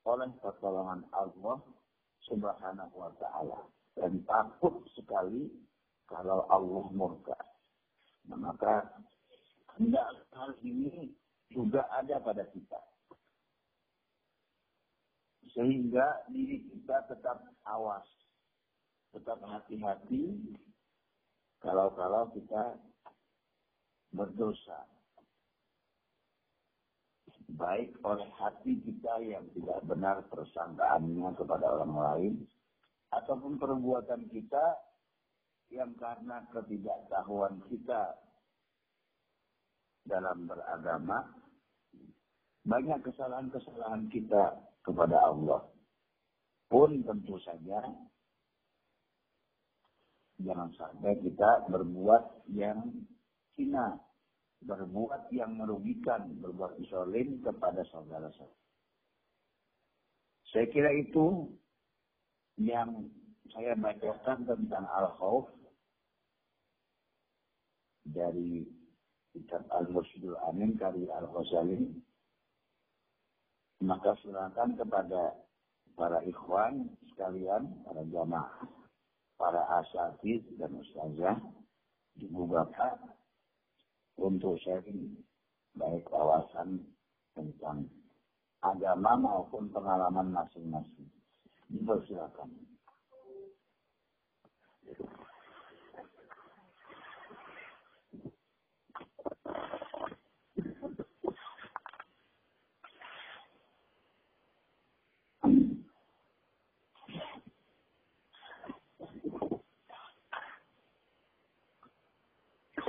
[0.06, 1.58] oleh pertolongan Allah
[2.26, 3.60] Subhanahu wa taala
[3.94, 5.50] dan takut sekali
[6.10, 7.38] kalau Allah murka.
[8.28, 9.00] Nah, maka
[9.78, 10.06] hendak
[10.36, 11.14] hal ini
[11.48, 12.80] juga ada pada kita.
[15.50, 18.06] Sehingga diri kita tetap awas,
[19.10, 20.38] tetap hati-hati
[21.58, 22.78] kalau-kalau kita
[24.14, 24.86] berdosa.
[27.50, 32.34] Baik oleh hati kita yang tidak benar persangkaannya kepada orang lain,
[33.10, 34.78] ataupun perbuatan kita
[35.70, 38.18] yang karena ketidaktahuan kita
[40.04, 41.30] dalam beragama,
[42.66, 45.64] banyak kesalahan-kesalahan kita kepada Allah
[46.70, 47.82] pun tentu saja
[50.40, 52.80] Jangan sampai kita berbuat yang
[53.60, 54.00] hina,
[54.64, 58.56] berbuat yang merugikan, berbuat isolim kepada saudara-saudara.
[60.48, 61.44] Saya kira itu
[62.56, 63.04] yang
[63.52, 65.52] saya bacakan tentang al-khawf
[68.06, 68.64] dari
[69.32, 71.90] kitab Al-Mursyidul Amin karya Al-Ghazali.
[73.80, 75.32] Maka silakan kepada
[75.96, 78.68] para ikhwan sekalian, para jamaah
[79.40, 81.40] para asatid dan ustazah,
[82.20, 83.00] ibu bapak,
[84.20, 85.16] untuk sharing
[85.72, 86.84] baik wawasan
[87.32, 87.88] tentang
[88.60, 91.08] agama maupun pengalaman masing-masing.
[91.72, 92.52] Dipersilakan.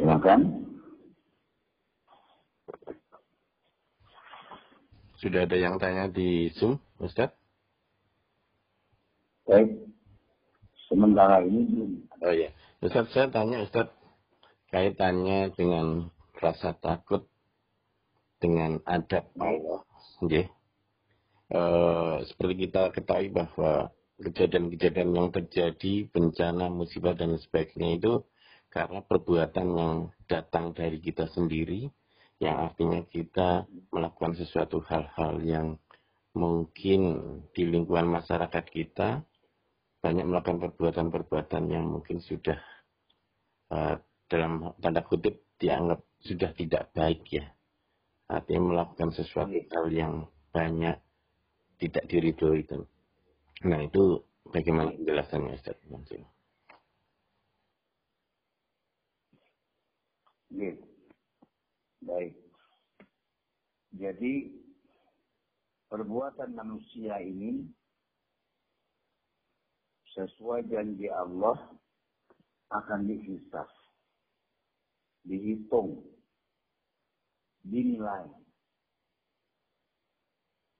[0.01, 0.41] Silakan.
[5.21, 7.29] sudah ada yang tanya di Zoom, Ustaz?
[9.45, 9.77] Baik.
[10.89, 11.91] Sementara ini belum.
[12.25, 12.49] Oh iya.
[12.81, 13.93] Ustaz, saya tanya Ustaz,
[14.73, 16.09] kaitannya dengan
[16.41, 17.29] rasa takut
[18.41, 19.85] dengan adab Allah.
[21.53, 28.25] Uh, seperti kita ketahui bahwa kejadian-kejadian yang terjadi, bencana, musibah, dan sebagainya itu
[28.71, 29.95] karena perbuatan yang
[30.31, 31.91] datang dari kita sendiri,
[32.39, 35.67] yang artinya kita melakukan sesuatu hal-hal yang
[36.31, 37.19] mungkin
[37.51, 39.27] di lingkungan masyarakat kita
[40.01, 42.57] banyak melakukan perbuatan-perbuatan yang mungkin sudah
[43.69, 47.45] uh, dalam tanda kutip dianggap sudah tidak baik ya.
[48.31, 50.95] Artinya melakukan sesuatu hal yang banyak
[51.77, 52.87] tidak diridhoi itu.
[53.67, 56.23] Nah itu bagaimana penjelasannya Ustaz Mansur?
[62.01, 62.35] Baik.
[63.95, 64.33] Jadi
[65.87, 67.67] perbuatan manusia ini
[70.11, 71.55] sesuai janji Allah
[72.71, 73.67] akan dihisap,
[75.27, 76.03] dihitung,
[77.63, 78.27] dinilai.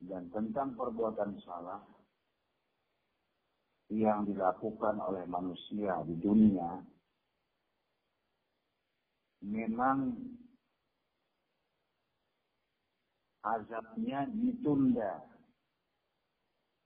[0.01, 1.86] Dan tentang perbuatan salah
[3.93, 6.82] yang dilakukan oleh manusia di dunia,
[9.42, 10.16] memang
[13.42, 15.26] azabnya ditunda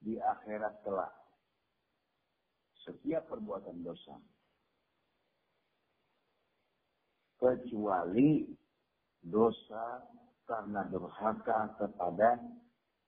[0.00, 1.12] di akhirat kelak.
[2.84, 4.16] Setiap perbuatan dosa.
[7.36, 8.48] Kecuali
[9.20, 10.00] dosa
[10.46, 12.40] karena durhaka kepada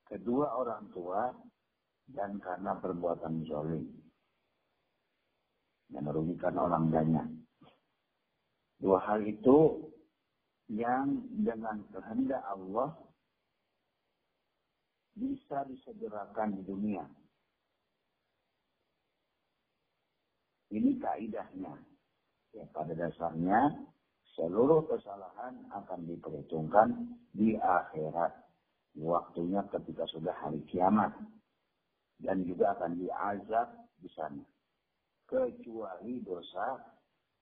[0.05, 1.33] kedua orang tua
[2.11, 3.87] dan karena perbuatan zolim
[5.89, 7.38] yang merugikan orang banyak.
[8.79, 9.91] Dua hal itu
[10.71, 12.95] yang dengan kehendak Allah
[15.19, 17.03] bisa disegerakan di dunia.
[20.71, 21.75] Ini kaidahnya.
[22.55, 23.83] Ya, pada dasarnya
[24.39, 28.31] seluruh kesalahan akan diperhitungkan di akhirat.
[28.99, 31.17] Waktunya ketika sudah hari kiamat.
[32.19, 33.69] Dan juga akan diazab
[33.99, 34.43] di sana.
[35.27, 36.98] Kecuali dosa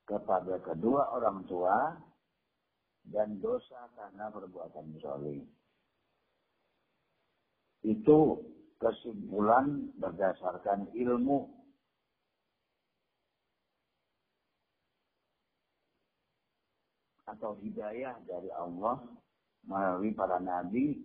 [0.06, 1.98] kepada kedua orang tua
[3.10, 5.42] dan dosa karena perbuatan zalim.
[7.82, 8.42] Itu
[8.78, 11.50] kesimpulan berdasarkan ilmu
[17.26, 19.02] atau hidayah dari Allah
[19.66, 21.02] melalui para nabi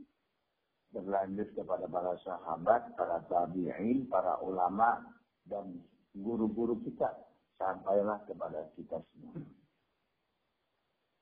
[0.92, 5.02] berlanjut kepada para sahabat, para tabi'in, para ulama
[5.48, 5.80] dan
[6.14, 7.31] guru-guru kita
[7.62, 9.38] sampailah kepada kita semua.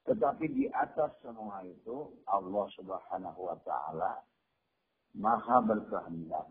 [0.08, 4.24] Tetapi di atas semua itu Allah Subhanahu wa taala
[5.20, 6.48] Maha berkehendak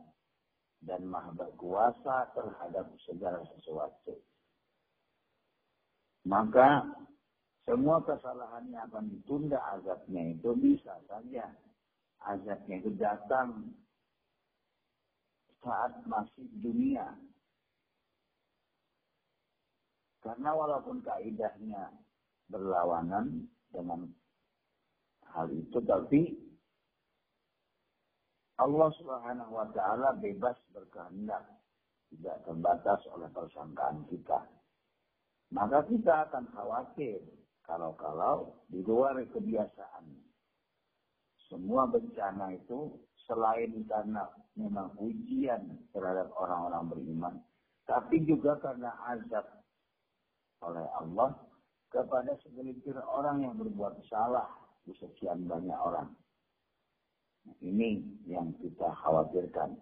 [0.85, 4.15] dan Maha berkuasa terhadap segala sesuatu.
[6.29, 6.85] Maka
[7.65, 11.49] semua kesalahan yang akan ditunda azabnya itu bisa saja.
[12.23, 13.73] Azabnya itu datang
[15.63, 17.15] saat masih dunia.
[20.19, 21.95] Karena walaupun kaidahnya
[22.51, 24.11] berlawanan dengan
[25.31, 26.35] hal itu, tapi
[28.59, 31.47] Allah Subhanahu wa taala bebas berkehendak,
[32.11, 34.43] tidak terbatas oleh persangkaan kita.
[35.55, 37.23] Maka kita akan khawatir
[37.63, 40.05] kalau-kalau di luar kebiasaan.
[41.49, 47.35] Semua bencana itu selain karena memang ujian terhadap orang-orang beriman,
[47.89, 49.58] tapi juga karena azab
[50.63, 51.35] oleh Allah
[51.89, 54.49] kepada segelintir orang yang berbuat salah
[54.85, 56.09] di sekian banyak orang.
[57.65, 59.81] Ini yang kita khawatirkan.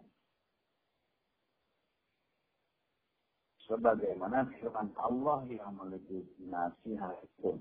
[3.67, 7.59] Sebagaimana firman Allah yang meliputi nasihat itu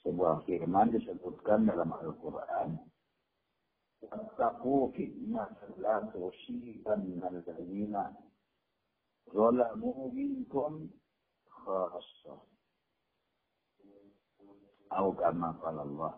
[0.00, 2.80] sebuah firman disebutkan dalam Al-Quran.
[4.00, 8.16] Wattaqu fitnatan la tusibanna al-ladina
[9.28, 10.88] zalamu minkum
[11.66, 12.40] khassah.
[14.86, 16.14] Atau kama Allah.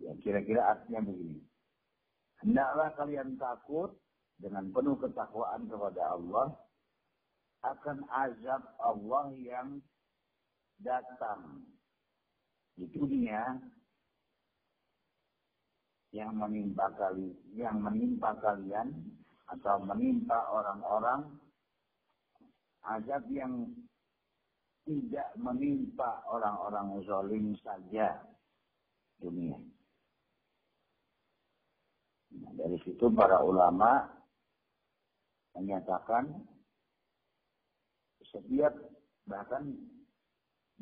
[0.00, 1.44] Ya, kira-kira artinya begini.
[2.40, 3.92] Hendaklah kalian takut
[4.40, 6.56] dengan penuh ketakwaan kepada Allah
[7.64, 9.80] akan azab Allah yang
[10.82, 11.64] datang
[12.76, 13.56] di dunia
[16.12, 18.92] yang menimpa kali yang menimpa kalian
[19.48, 21.38] atau menimpa orang-orang
[22.84, 23.70] azab yang
[24.84, 28.20] tidak menimpa orang-orang zalim saja
[29.16, 29.56] dunia.
[32.54, 34.10] dari situ para ulama
[35.54, 36.34] menyatakan
[38.26, 38.74] setiap
[39.30, 39.70] bahkan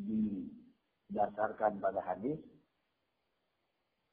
[0.00, 2.40] didasarkan pada hadis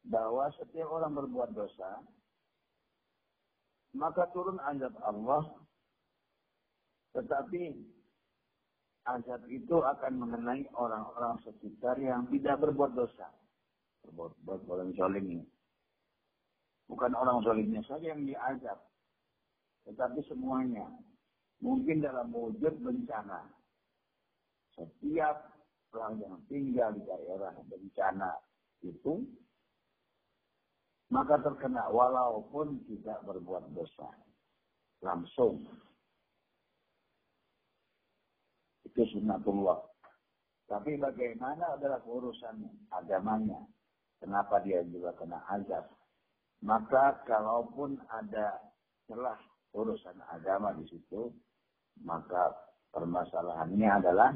[0.04, 2.04] bahwa setiap orang berbuat dosa
[3.96, 5.48] maka turun azab Allah
[7.16, 7.80] tetapi
[9.18, 13.30] azab itu akan mengenai orang-orang sekitar yang tidak berbuat dosa
[14.06, 15.46] berbuat, berbuat zolim
[16.86, 18.78] bukan orang zolimnya saja yang diazab
[19.90, 20.86] tetapi semuanya
[21.64, 23.48] mungkin dalam wujud bencana.
[24.76, 25.38] Setiap
[25.92, 28.32] orang yang tinggal di daerah bencana
[28.84, 29.28] itu,
[31.12, 34.08] maka terkena walaupun tidak berbuat dosa.
[35.04, 35.64] Langsung.
[38.90, 39.78] Itu sunnatullah.
[40.70, 43.62] Tapi bagaimana adalah urusan agamanya.
[44.18, 45.90] Kenapa dia juga kena azab.
[46.60, 48.60] Maka kalaupun ada
[49.08, 49.40] celah
[49.72, 51.32] urusan agama di situ,
[52.04, 52.52] maka
[52.92, 54.36] permasalahannya adalah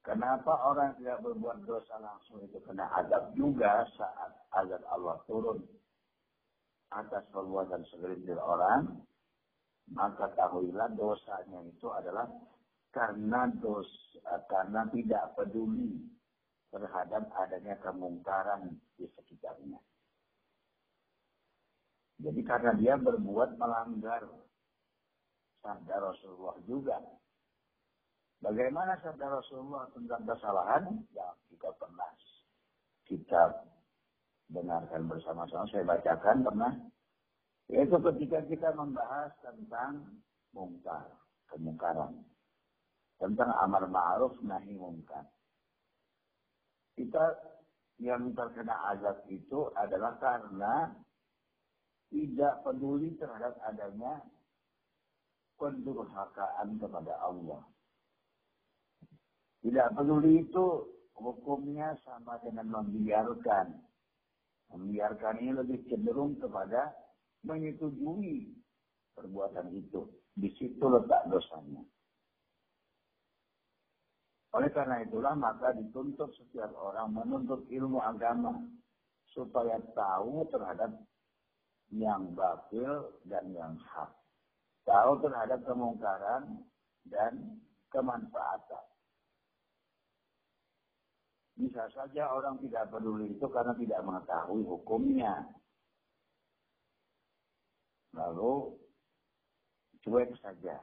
[0.00, 5.60] kenapa orang tidak berbuat dosa langsung itu kena adab juga saat azab Allah turun
[6.90, 9.04] atas perbuatan segelintir orang,
[9.94, 12.26] maka tahuilah dosanya itu adalah
[12.90, 13.86] karena dos
[14.50, 15.98] karena tidak peduli
[16.70, 19.78] terhadap adanya kemungkaran di sekitarnya.
[22.20, 24.28] Jadi karena dia berbuat melanggar
[25.64, 27.00] sabda Rasulullah juga.
[28.40, 30.84] Bagaimana sabda Rasulullah tentang kesalahan
[31.16, 32.08] yang kita pernah
[33.10, 33.42] kita
[34.54, 36.72] dengarkan bersama-sama, saya bacakan pernah,
[37.66, 40.22] yaitu ketika kita membahas tentang
[40.54, 41.10] mungkar,
[41.50, 42.22] kemungkaran,
[43.20, 45.28] tentang amar ma'ruf nahi mungkar.
[46.96, 47.36] Kita
[48.00, 50.88] yang terkena azab itu adalah karena
[52.08, 54.24] tidak peduli terhadap adanya
[55.60, 57.60] pendurhakaan kepada Allah.
[59.60, 63.76] Tidak peduli itu hukumnya sama dengan membiarkan.
[64.72, 66.88] Membiarkan ini lebih cenderung kepada
[67.44, 68.56] menyetujui
[69.12, 70.08] perbuatan itu.
[70.32, 71.84] Di situ letak dosanya.
[74.50, 78.50] Oleh karena itulah maka dituntut setiap orang menuntut ilmu agama
[79.30, 80.90] supaya tahu terhadap
[81.94, 84.10] yang batil dan yang hak
[84.90, 86.66] tahu terhadap kemungkaran
[87.06, 87.62] dan
[87.94, 88.86] kemanfaatan.
[91.60, 95.44] Bisa saja orang tidak peduli itu karena tidak mengetahui hukumnya.
[98.16, 98.80] Lalu
[100.02, 100.80] cuek saja.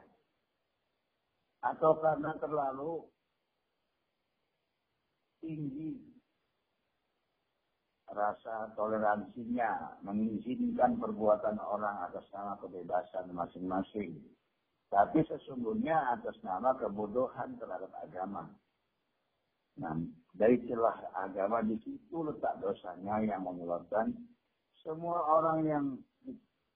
[1.65, 3.09] Atau karena terlalu
[5.48, 5.95] tinggi
[8.12, 14.20] rasa toleransinya mengizinkan perbuatan orang atas nama kebebasan masing-masing.
[14.88, 18.48] Tapi sesungguhnya atas nama kebodohan terhadap agama.
[19.80, 19.95] Nah,
[20.32, 24.16] dari celah agama di situ letak dosanya yang menyebabkan
[24.84, 25.86] semua orang yang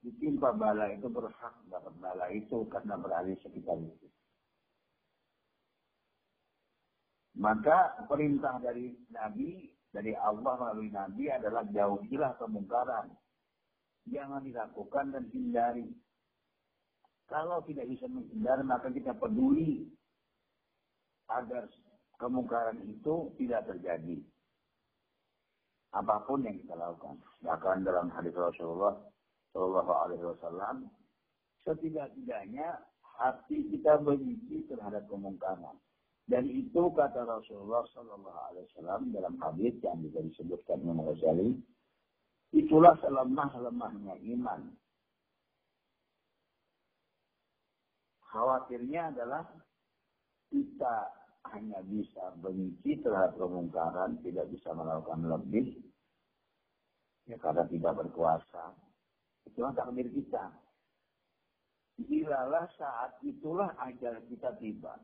[0.03, 4.07] ditimpa bala itu berhak dapat bala itu karena berada di sekitar itu.
[7.41, 13.09] Maka perintah dari Nabi dari Allah melalui Nabi adalah jauhilah kemungkaran.
[14.05, 15.89] Jangan dilakukan dan hindari.
[17.25, 19.87] Kalau tidak bisa menghindari, maka kita peduli
[21.31, 21.65] agar
[22.21, 24.19] kemungkaran itu tidak terjadi.
[25.97, 27.19] Apa pun yang kita lakukan.
[27.43, 28.95] Bahkan dalam hadis Rasulullah
[29.51, 30.87] Shallallahu Alaihi Wasallam,
[31.67, 32.79] setidak-tidaknya
[33.19, 35.75] hati kita benci terhadap kemungkaran.
[36.31, 41.59] Dan itu kata Rasulullah Sallallahu Alaihi Wasallam dalam hadis yang juga disebutkan Imam Ghazali,
[42.55, 44.71] itulah selemah-lemahnya iman.
[48.31, 49.43] Khawatirnya adalah
[50.55, 51.11] kita
[51.51, 55.83] hanya bisa benci terhadap kemungkaran, tidak bisa melakukan lebih,
[57.27, 58.71] ya karena tidak berkuasa.
[59.51, 60.47] Itulah takdir kita.
[62.07, 64.95] Bilalah saat itulah ajar kita tiba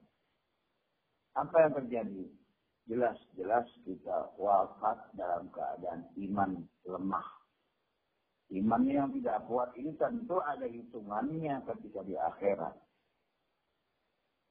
[1.37, 2.25] apa yang terjadi?
[2.87, 7.27] Jelas-jelas kita wafat dalam keadaan iman lemah.
[8.47, 12.75] Iman yang tidak kuat ini tentu ada hitungannya ketika di akhirat.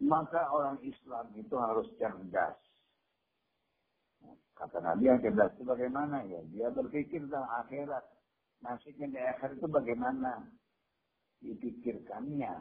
[0.05, 2.61] Maka orang Islam itu harus cerdas.
[4.53, 6.45] Kata Nabi yang cerdas itu bagaimana ya?
[6.53, 8.05] Dia berpikir tentang akhirat.
[8.61, 10.45] Nasibnya di akhirat itu bagaimana?
[11.41, 12.53] Dipikirkannya.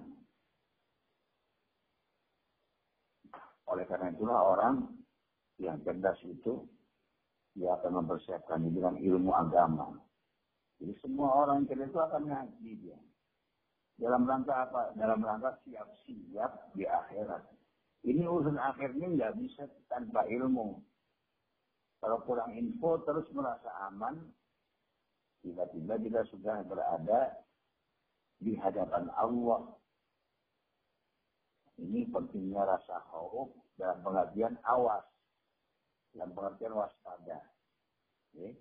[3.71, 4.75] Oleh karena itulah orang
[5.57, 6.65] yang cerdas itu
[7.55, 9.95] dia akan mempersiapkan dengan ilmu agama.
[10.77, 12.99] Jadi semua orang cerdas itu akan ngaji dia.
[13.95, 14.91] Dalam rangka apa?
[14.99, 17.47] Dalam rangka siap-siap di akhirat.
[18.05, 20.77] Ini urusan akhirnya nggak bisa tanpa ilmu.
[22.03, 24.29] Kalau kurang info terus merasa aman,
[25.41, 27.33] tiba-tiba kita sudah berada
[28.37, 29.73] di hadapan Allah.
[31.75, 35.03] Ini pentingnya rasa khauf dalam pengertian awas,
[36.15, 37.39] dalam pengertian waspada.
[38.31, 38.55] Okay.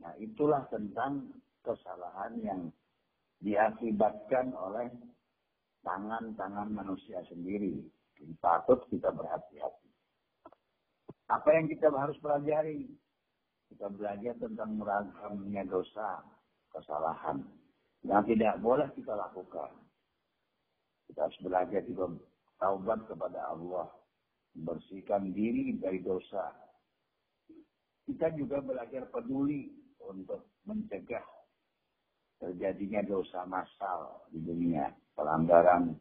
[0.00, 1.32] Nah itulah tentang
[1.64, 2.60] kesalahan yang
[3.40, 4.92] diakibatkan oleh
[5.82, 7.80] tangan-tangan manusia sendiri.
[8.18, 9.88] Jadi, patut kita berhati-hati.
[11.30, 12.88] Apa yang kita harus pelajari?
[13.68, 16.24] Kita belajar tentang meragamnya dosa,
[16.72, 17.44] kesalahan.
[18.02, 19.70] Yang tidak boleh kita lakukan.
[21.08, 22.12] Kita harus belajar juga
[22.60, 23.88] taubat kepada Allah.
[24.52, 26.52] Bersihkan diri dari dosa.
[28.08, 29.68] Kita juga belajar peduli
[30.00, 31.24] untuk mencegah
[32.38, 35.98] terjadinya dosa massal di dunia, pelanggaran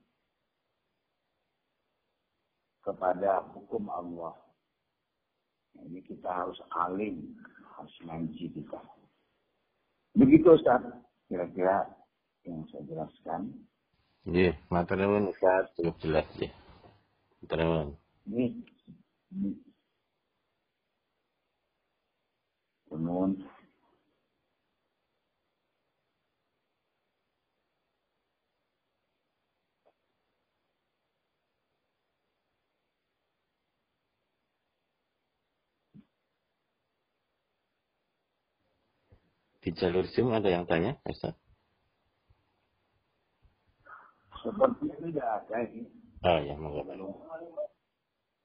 [2.86, 4.38] kepada hukum Allah.
[5.78, 7.36] Ini kita harus alim,
[7.78, 8.82] harus ngaji kita.
[10.18, 10.82] Begitu Ustaz,
[11.30, 11.86] kira-kira
[12.47, 13.53] yang saya jelaskan.
[14.28, 16.51] Iya, materi Ustaz cukup jelas ya.
[18.28, 18.59] Ini,
[19.32, 19.51] ini.
[22.91, 23.32] Tenun.
[39.63, 41.46] Di jalur Zoom ada yang tanya, Ustaz?
[44.47, 45.43] Seperti tidak
[45.75, 45.83] ini.
[46.23, 46.87] Oh ya, monggo.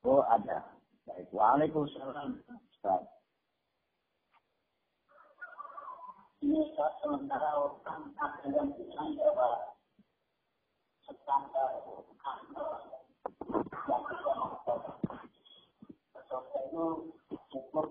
[0.03, 0.67] Oh ada.
[1.07, 1.31] Baik.
[1.31, 2.43] Waalaikumsalam.
[2.43, 3.07] Ustaz.
[6.43, 9.15] Ini saat sementara orang kantor yang tidak mau
[16.73, 16.85] itu
[17.53, 17.87] cukup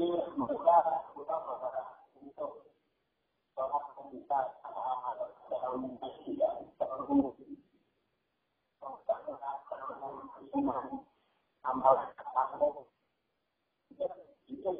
[0.00, 0.80] tapi mereka
[1.12, 1.36] kita
[2.24, 2.52] untuk
[3.52, 4.40] sholat kita
[5.52, 5.92] dalam
[6.24, 7.28] tidak perlu
[11.68, 12.68] amal kamu
[14.48, 14.72] itu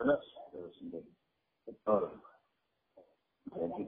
[0.00, 0.76] terus terus
[1.68, 2.16] betul.
[3.52, 3.84] Jadi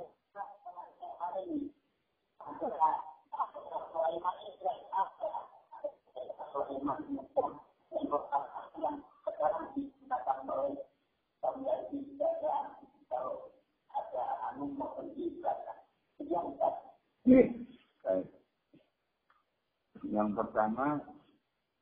[20.08, 20.98] Yang pertama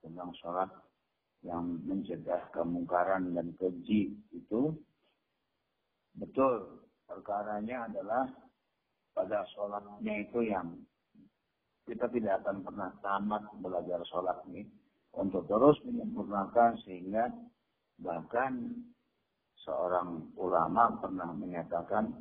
[0.04, 0.70] tentang sholat
[1.40, 4.76] yang mencegah kemungkaran dan keji itu
[6.18, 8.28] betul perkaranya adalah
[9.16, 10.74] pada sholatnya itu yang
[11.86, 14.66] kita tidak akan pernah tamat belajar sholat ini
[15.16, 17.32] untuk terus menyempurnakan sehingga
[18.00, 18.84] bahkan
[19.64, 22.12] seorang ulama pernah menyatakan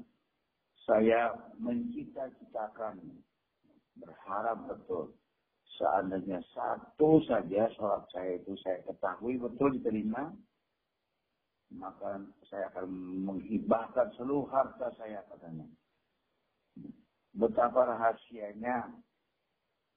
[0.87, 3.03] saya mencita-citakan
[3.99, 5.11] berharap betul
[5.75, 10.31] seandainya satu saja sholat saya itu saya ketahui betul diterima
[11.75, 12.87] maka saya akan
[13.25, 15.65] menghibahkan seluruh harta saya katanya.
[17.35, 18.95] Betapa rahasianya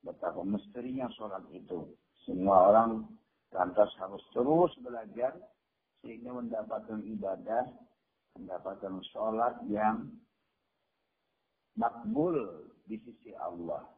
[0.03, 1.87] betapa misterinya sholat itu
[2.29, 3.09] semua orang
[3.57, 5.33] lantas harus terus belajar
[6.05, 7.65] sehingga mendapatkan ibadah,
[8.37, 10.13] mendapatkan sholat yang
[11.75, 12.37] makbul
[12.85, 13.89] di sisi Allah.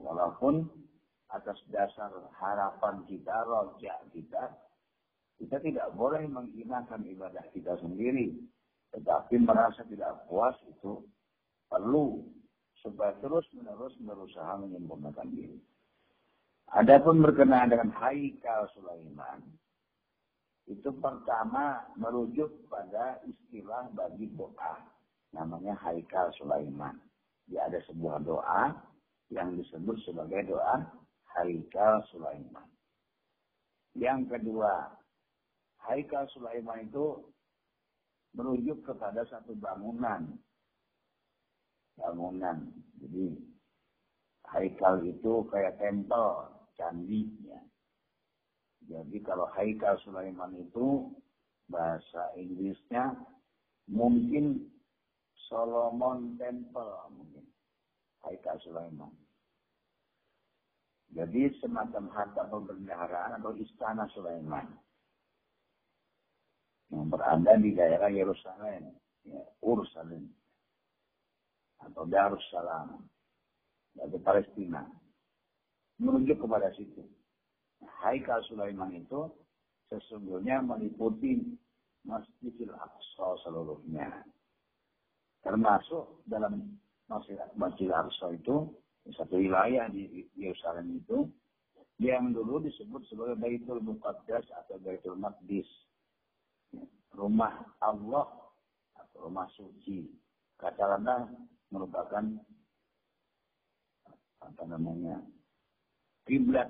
[0.00, 0.64] Walaupun
[1.28, 4.56] atas dasar harapan kita, rojak kita,
[5.36, 8.32] kita tidak boleh menghinakan ibadah kita sendiri.
[8.96, 11.04] Tetapi merasa tidak puas itu
[11.68, 12.24] perlu
[12.80, 15.58] supaya terus menerus berusaha menyempurnakan diri.
[16.74, 19.38] Adapun berkenaan dengan Haikal Sulaiman,
[20.66, 24.82] itu pertama merujuk pada istilah bagi doa.
[25.30, 26.98] Namanya Haikal Sulaiman.
[27.46, 28.74] Dia ada sebuah doa
[29.30, 30.82] yang disebut sebagai doa
[31.38, 32.66] Haikal Sulaiman.
[33.94, 34.90] Yang kedua,
[35.86, 37.30] Haikal Sulaiman itu
[38.34, 40.34] merujuk kepada satu bangunan.
[41.94, 42.74] Bangunan.
[42.98, 43.38] Jadi
[44.50, 47.60] Haikal itu kayak tempel, candinya.
[48.86, 51.10] Jadi kalau Haikal Sulaiman itu
[51.66, 53.18] bahasa Inggrisnya
[53.90, 54.70] mungkin
[55.50, 57.44] Solomon Temple mungkin.
[58.22, 59.10] Haikal Sulaiman.
[61.14, 64.68] Jadi semacam harta pemeliharaan atau istana Sulaiman
[66.90, 68.94] yang berada di daerah Yerusalem,
[69.26, 70.30] ya, Ursalem
[71.82, 73.06] atau Darussalam
[73.94, 74.82] dari Palestina
[76.00, 77.04] menuju kepada situ.
[78.02, 79.28] Haikal Sulaiman itu
[79.88, 81.56] sesungguhnya meliputi
[82.06, 84.24] Masjidil Aqsa seluruhnya.
[85.42, 86.76] Termasuk dalam
[87.56, 88.70] Masjid Aqsa itu
[89.14, 91.30] satu wilayah di Yerusalem itu
[92.02, 95.66] yang dulu disebut sebagai Baitul Muqaddas atau Baitul Maqdis.
[97.16, 98.28] Rumah Allah
[98.92, 100.04] atau rumah suci.
[100.60, 101.32] Katakanlah
[101.72, 102.24] merupakan
[104.44, 105.24] apa namanya
[106.26, 106.68] kiblat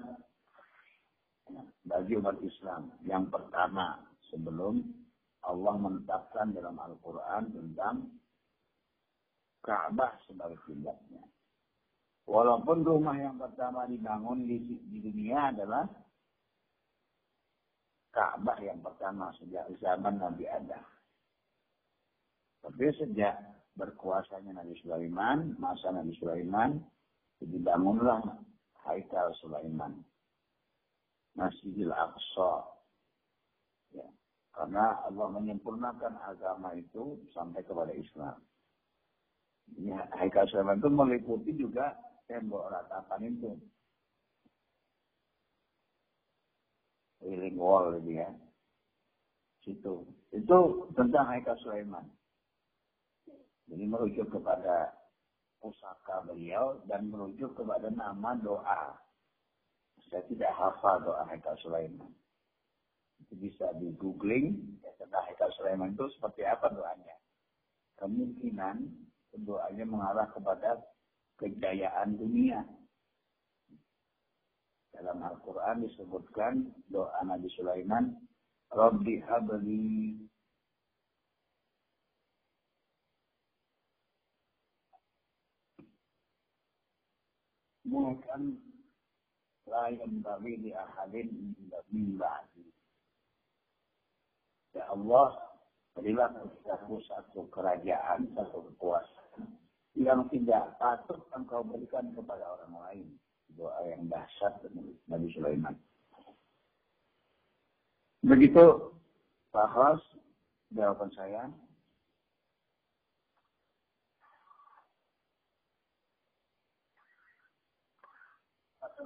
[1.89, 3.99] bagi umat Islam yang pertama
[4.29, 4.85] sebelum
[5.47, 7.97] Allah menetapkan dalam Al-Quran tentang
[9.63, 11.23] Ka'bah sebagai kiblatnya.
[12.27, 15.87] Walaupun rumah yang pertama dibangun di, di dunia adalah
[18.11, 20.83] Ka'bah yang pertama sejak zaman Nabi Adam.
[22.67, 23.39] Tapi sejak
[23.79, 26.83] berkuasanya Nabi Sulaiman, masa Nabi Sulaiman,
[27.39, 28.25] dibangunlah
[28.87, 30.01] Haikal Sulaiman.
[31.37, 32.64] Masjidil Aqsa.
[33.93, 34.07] Ya.
[34.57, 38.41] Karena Allah menyempurnakan agama itu sampai kepada Islam.
[39.76, 41.93] Ya, Haikal Sulaiman itu meliputi juga
[42.30, 43.53] tembok ratapan itu.
[47.20, 48.30] Wailing wall ini ya.
[49.66, 50.07] Situ.
[50.30, 52.07] Itu tentang Haikal Sulaiman.
[53.66, 54.95] Jadi merujuk kepada
[55.61, 58.97] pusaka beliau dan merujuk kepada nama doa.
[60.07, 62.13] Saya tidak hafal doa Haikal Sulaiman.
[63.27, 67.17] Itu bisa di googling ya, tentang Haikal Sulaiman itu seperti apa doanya.
[67.99, 68.77] Kemungkinan
[69.43, 70.81] doanya mengarah kepada
[71.41, 72.65] kejayaan dunia.
[74.97, 78.17] Dalam Al-Quran disebutkan doa Nabi Sulaiman,
[78.73, 80.17] Rabbi habli
[87.87, 88.59] mulkan
[89.66, 91.55] layan bagi di ahadin
[91.91, 92.66] min ba'di.
[94.74, 95.34] Ya Allah,
[95.97, 99.57] berilah kepadaku satu kerajaan, satu kekuasaan
[99.97, 103.09] yang tidak patut engkau berikan kepada orang lain.
[103.57, 104.61] Doa yang dahsyat
[105.09, 105.72] Nabi Sulaiman.
[108.20, 108.93] Begitu
[109.49, 110.03] Pak Hos,
[110.76, 111.49] jawaban saya.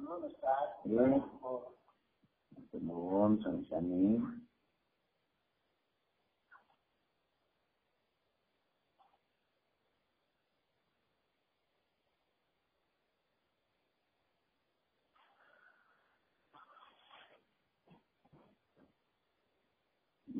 [0.00, 1.04] Ya,
[2.80, 4.16] Nuhun, sami-sami.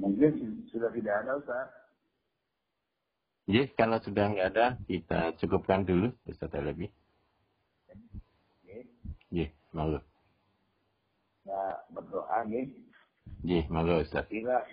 [0.01, 1.69] Mungkin sudah tidak ada Ustaz.
[3.45, 6.89] Ya, kalau sudah nggak ada, kita cukupkan dulu, Ustaz Alabi.
[9.70, 10.00] Ya, malu.
[11.46, 11.62] Ya,
[11.93, 12.62] berdoa ya.
[13.46, 14.26] Ya, malu Ustaz.
[14.34, 14.66] Ila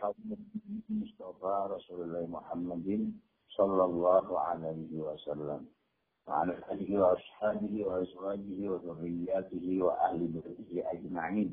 [0.88, 3.20] Mustafa Rasulullah Muhammadin
[3.56, 5.68] sallallahu alaihi wasallam.
[6.22, 11.50] وعلى آله وأصحابه وأزواجه وذرياته وأهل بيته أجمعين.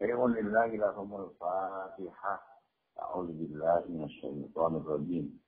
[0.00, 2.34] فيقول لله لهم الفاتحة
[3.00, 5.40] أعوذ بالله من الشيطان الرجيم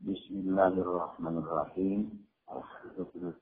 [0.00, 3.34] بسم الله الرحمن الرحيم الحمد لله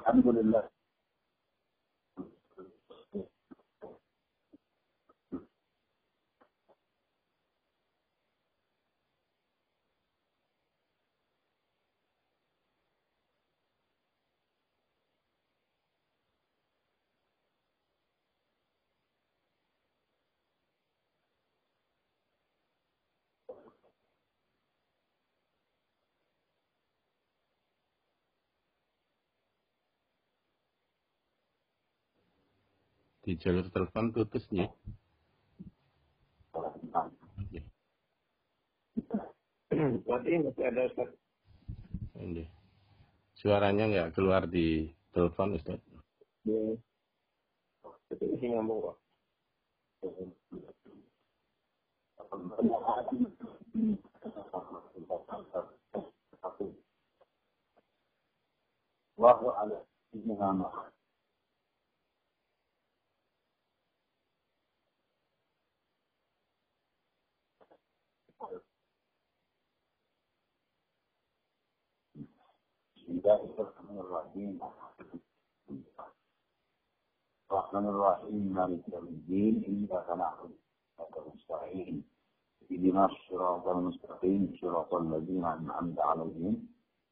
[0.00, 0.79] الحمد لله.
[33.30, 34.66] Di jalur telepon putusnya.
[37.54, 37.62] Ya.
[40.02, 41.14] Berarti masih ada Ustaz.
[42.18, 42.42] Ini.
[43.38, 45.78] Suaranya nggak keluar di telepon Ustaz.
[46.42, 46.74] Ya.
[48.10, 48.98] Itu isi nyambung kok.
[59.14, 59.78] Wallahu ala
[73.19, 73.51] Muhammad.
[73.51, 74.59] Bismillahirrahmanirrahim.
[77.51, 78.43] Rahmanirrahim.
[78.55, 79.55] Malik yawmiddin.
[79.67, 80.55] Iyyaka na'budu
[80.97, 81.97] wa iyyaka nasta'in.
[82.65, 86.55] اهدنا الصراط المستقيم صراط الذين أنعمت عليهم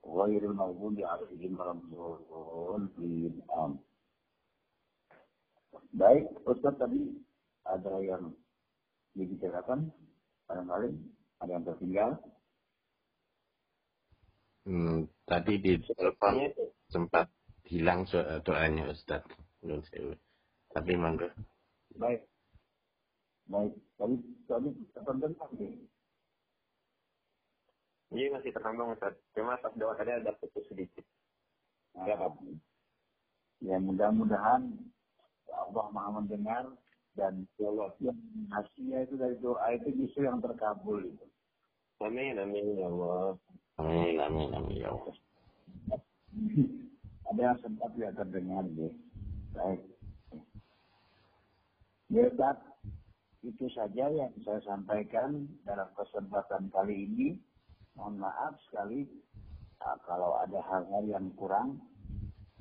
[0.01, 3.79] غير المغضوب عليهم ولا الضالين آمين
[5.93, 7.21] Baik, Ustaz tadi
[7.69, 8.33] ada yang
[9.13, 9.93] dibicarakan,
[10.49, 10.89] barangkali
[11.37, 12.17] ada yang tertinggal.
[14.65, 16.48] Hmm, tadi di telepon
[16.88, 17.28] sempat
[17.68, 18.08] hilang
[18.42, 19.22] doanya Ustaz.
[20.72, 21.28] Tapi mangga.
[22.00, 22.24] Baik.
[23.48, 25.72] Baik, tadi tadi terdengar nih.
[28.08, 29.16] Iya masih tersambung Ustaz.
[29.36, 31.04] Cuma pas doa tadi ada putus sedikit.
[31.96, 32.14] Ya,
[33.64, 34.70] ya mudah-mudahan
[35.50, 36.64] Allah maha mendengar
[37.18, 38.20] dan Allah yang
[38.54, 41.26] hasilnya itu dari doa itu justru yang terkabul itu.
[41.98, 43.34] Amin, amin ya Allah.
[43.78, 45.16] Amin, amin, amin ya Allah.
[47.28, 48.94] Ada yang sempat tidak terdengar deh.
[49.54, 49.80] Baik.
[52.08, 52.56] Ya, Ustaz,
[53.44, 57.28] itu saja yang saya sampaikan dalam kesempatan kali ini.
[57.94, 59.04] Mohon maaf sekali
[59.84, 61.82] uh, kalau ada hal-hal yang kurang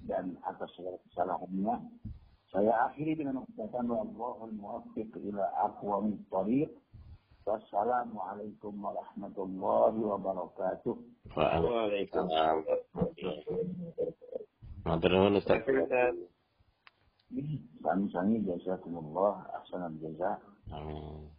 [0.03, 0.70] dan atas
[1.09, 1.80] kesalahannya.
[2.51, 6.72] Saya akhiri dengan ucapan wallahul muwaffiq ila aqwamit thariq.
[7.48, 10.95] Wassalamualaikum warahmatullahi wabarakatuh.
[11.32, 12.68] Waalaikumsalam.
[14.84, 15.64] Matur nuwun Ustaz.
[17.80, 20.43] Sami-sami jazakumullah ahsanal jazaa.
[20.76, 21.37] Amin.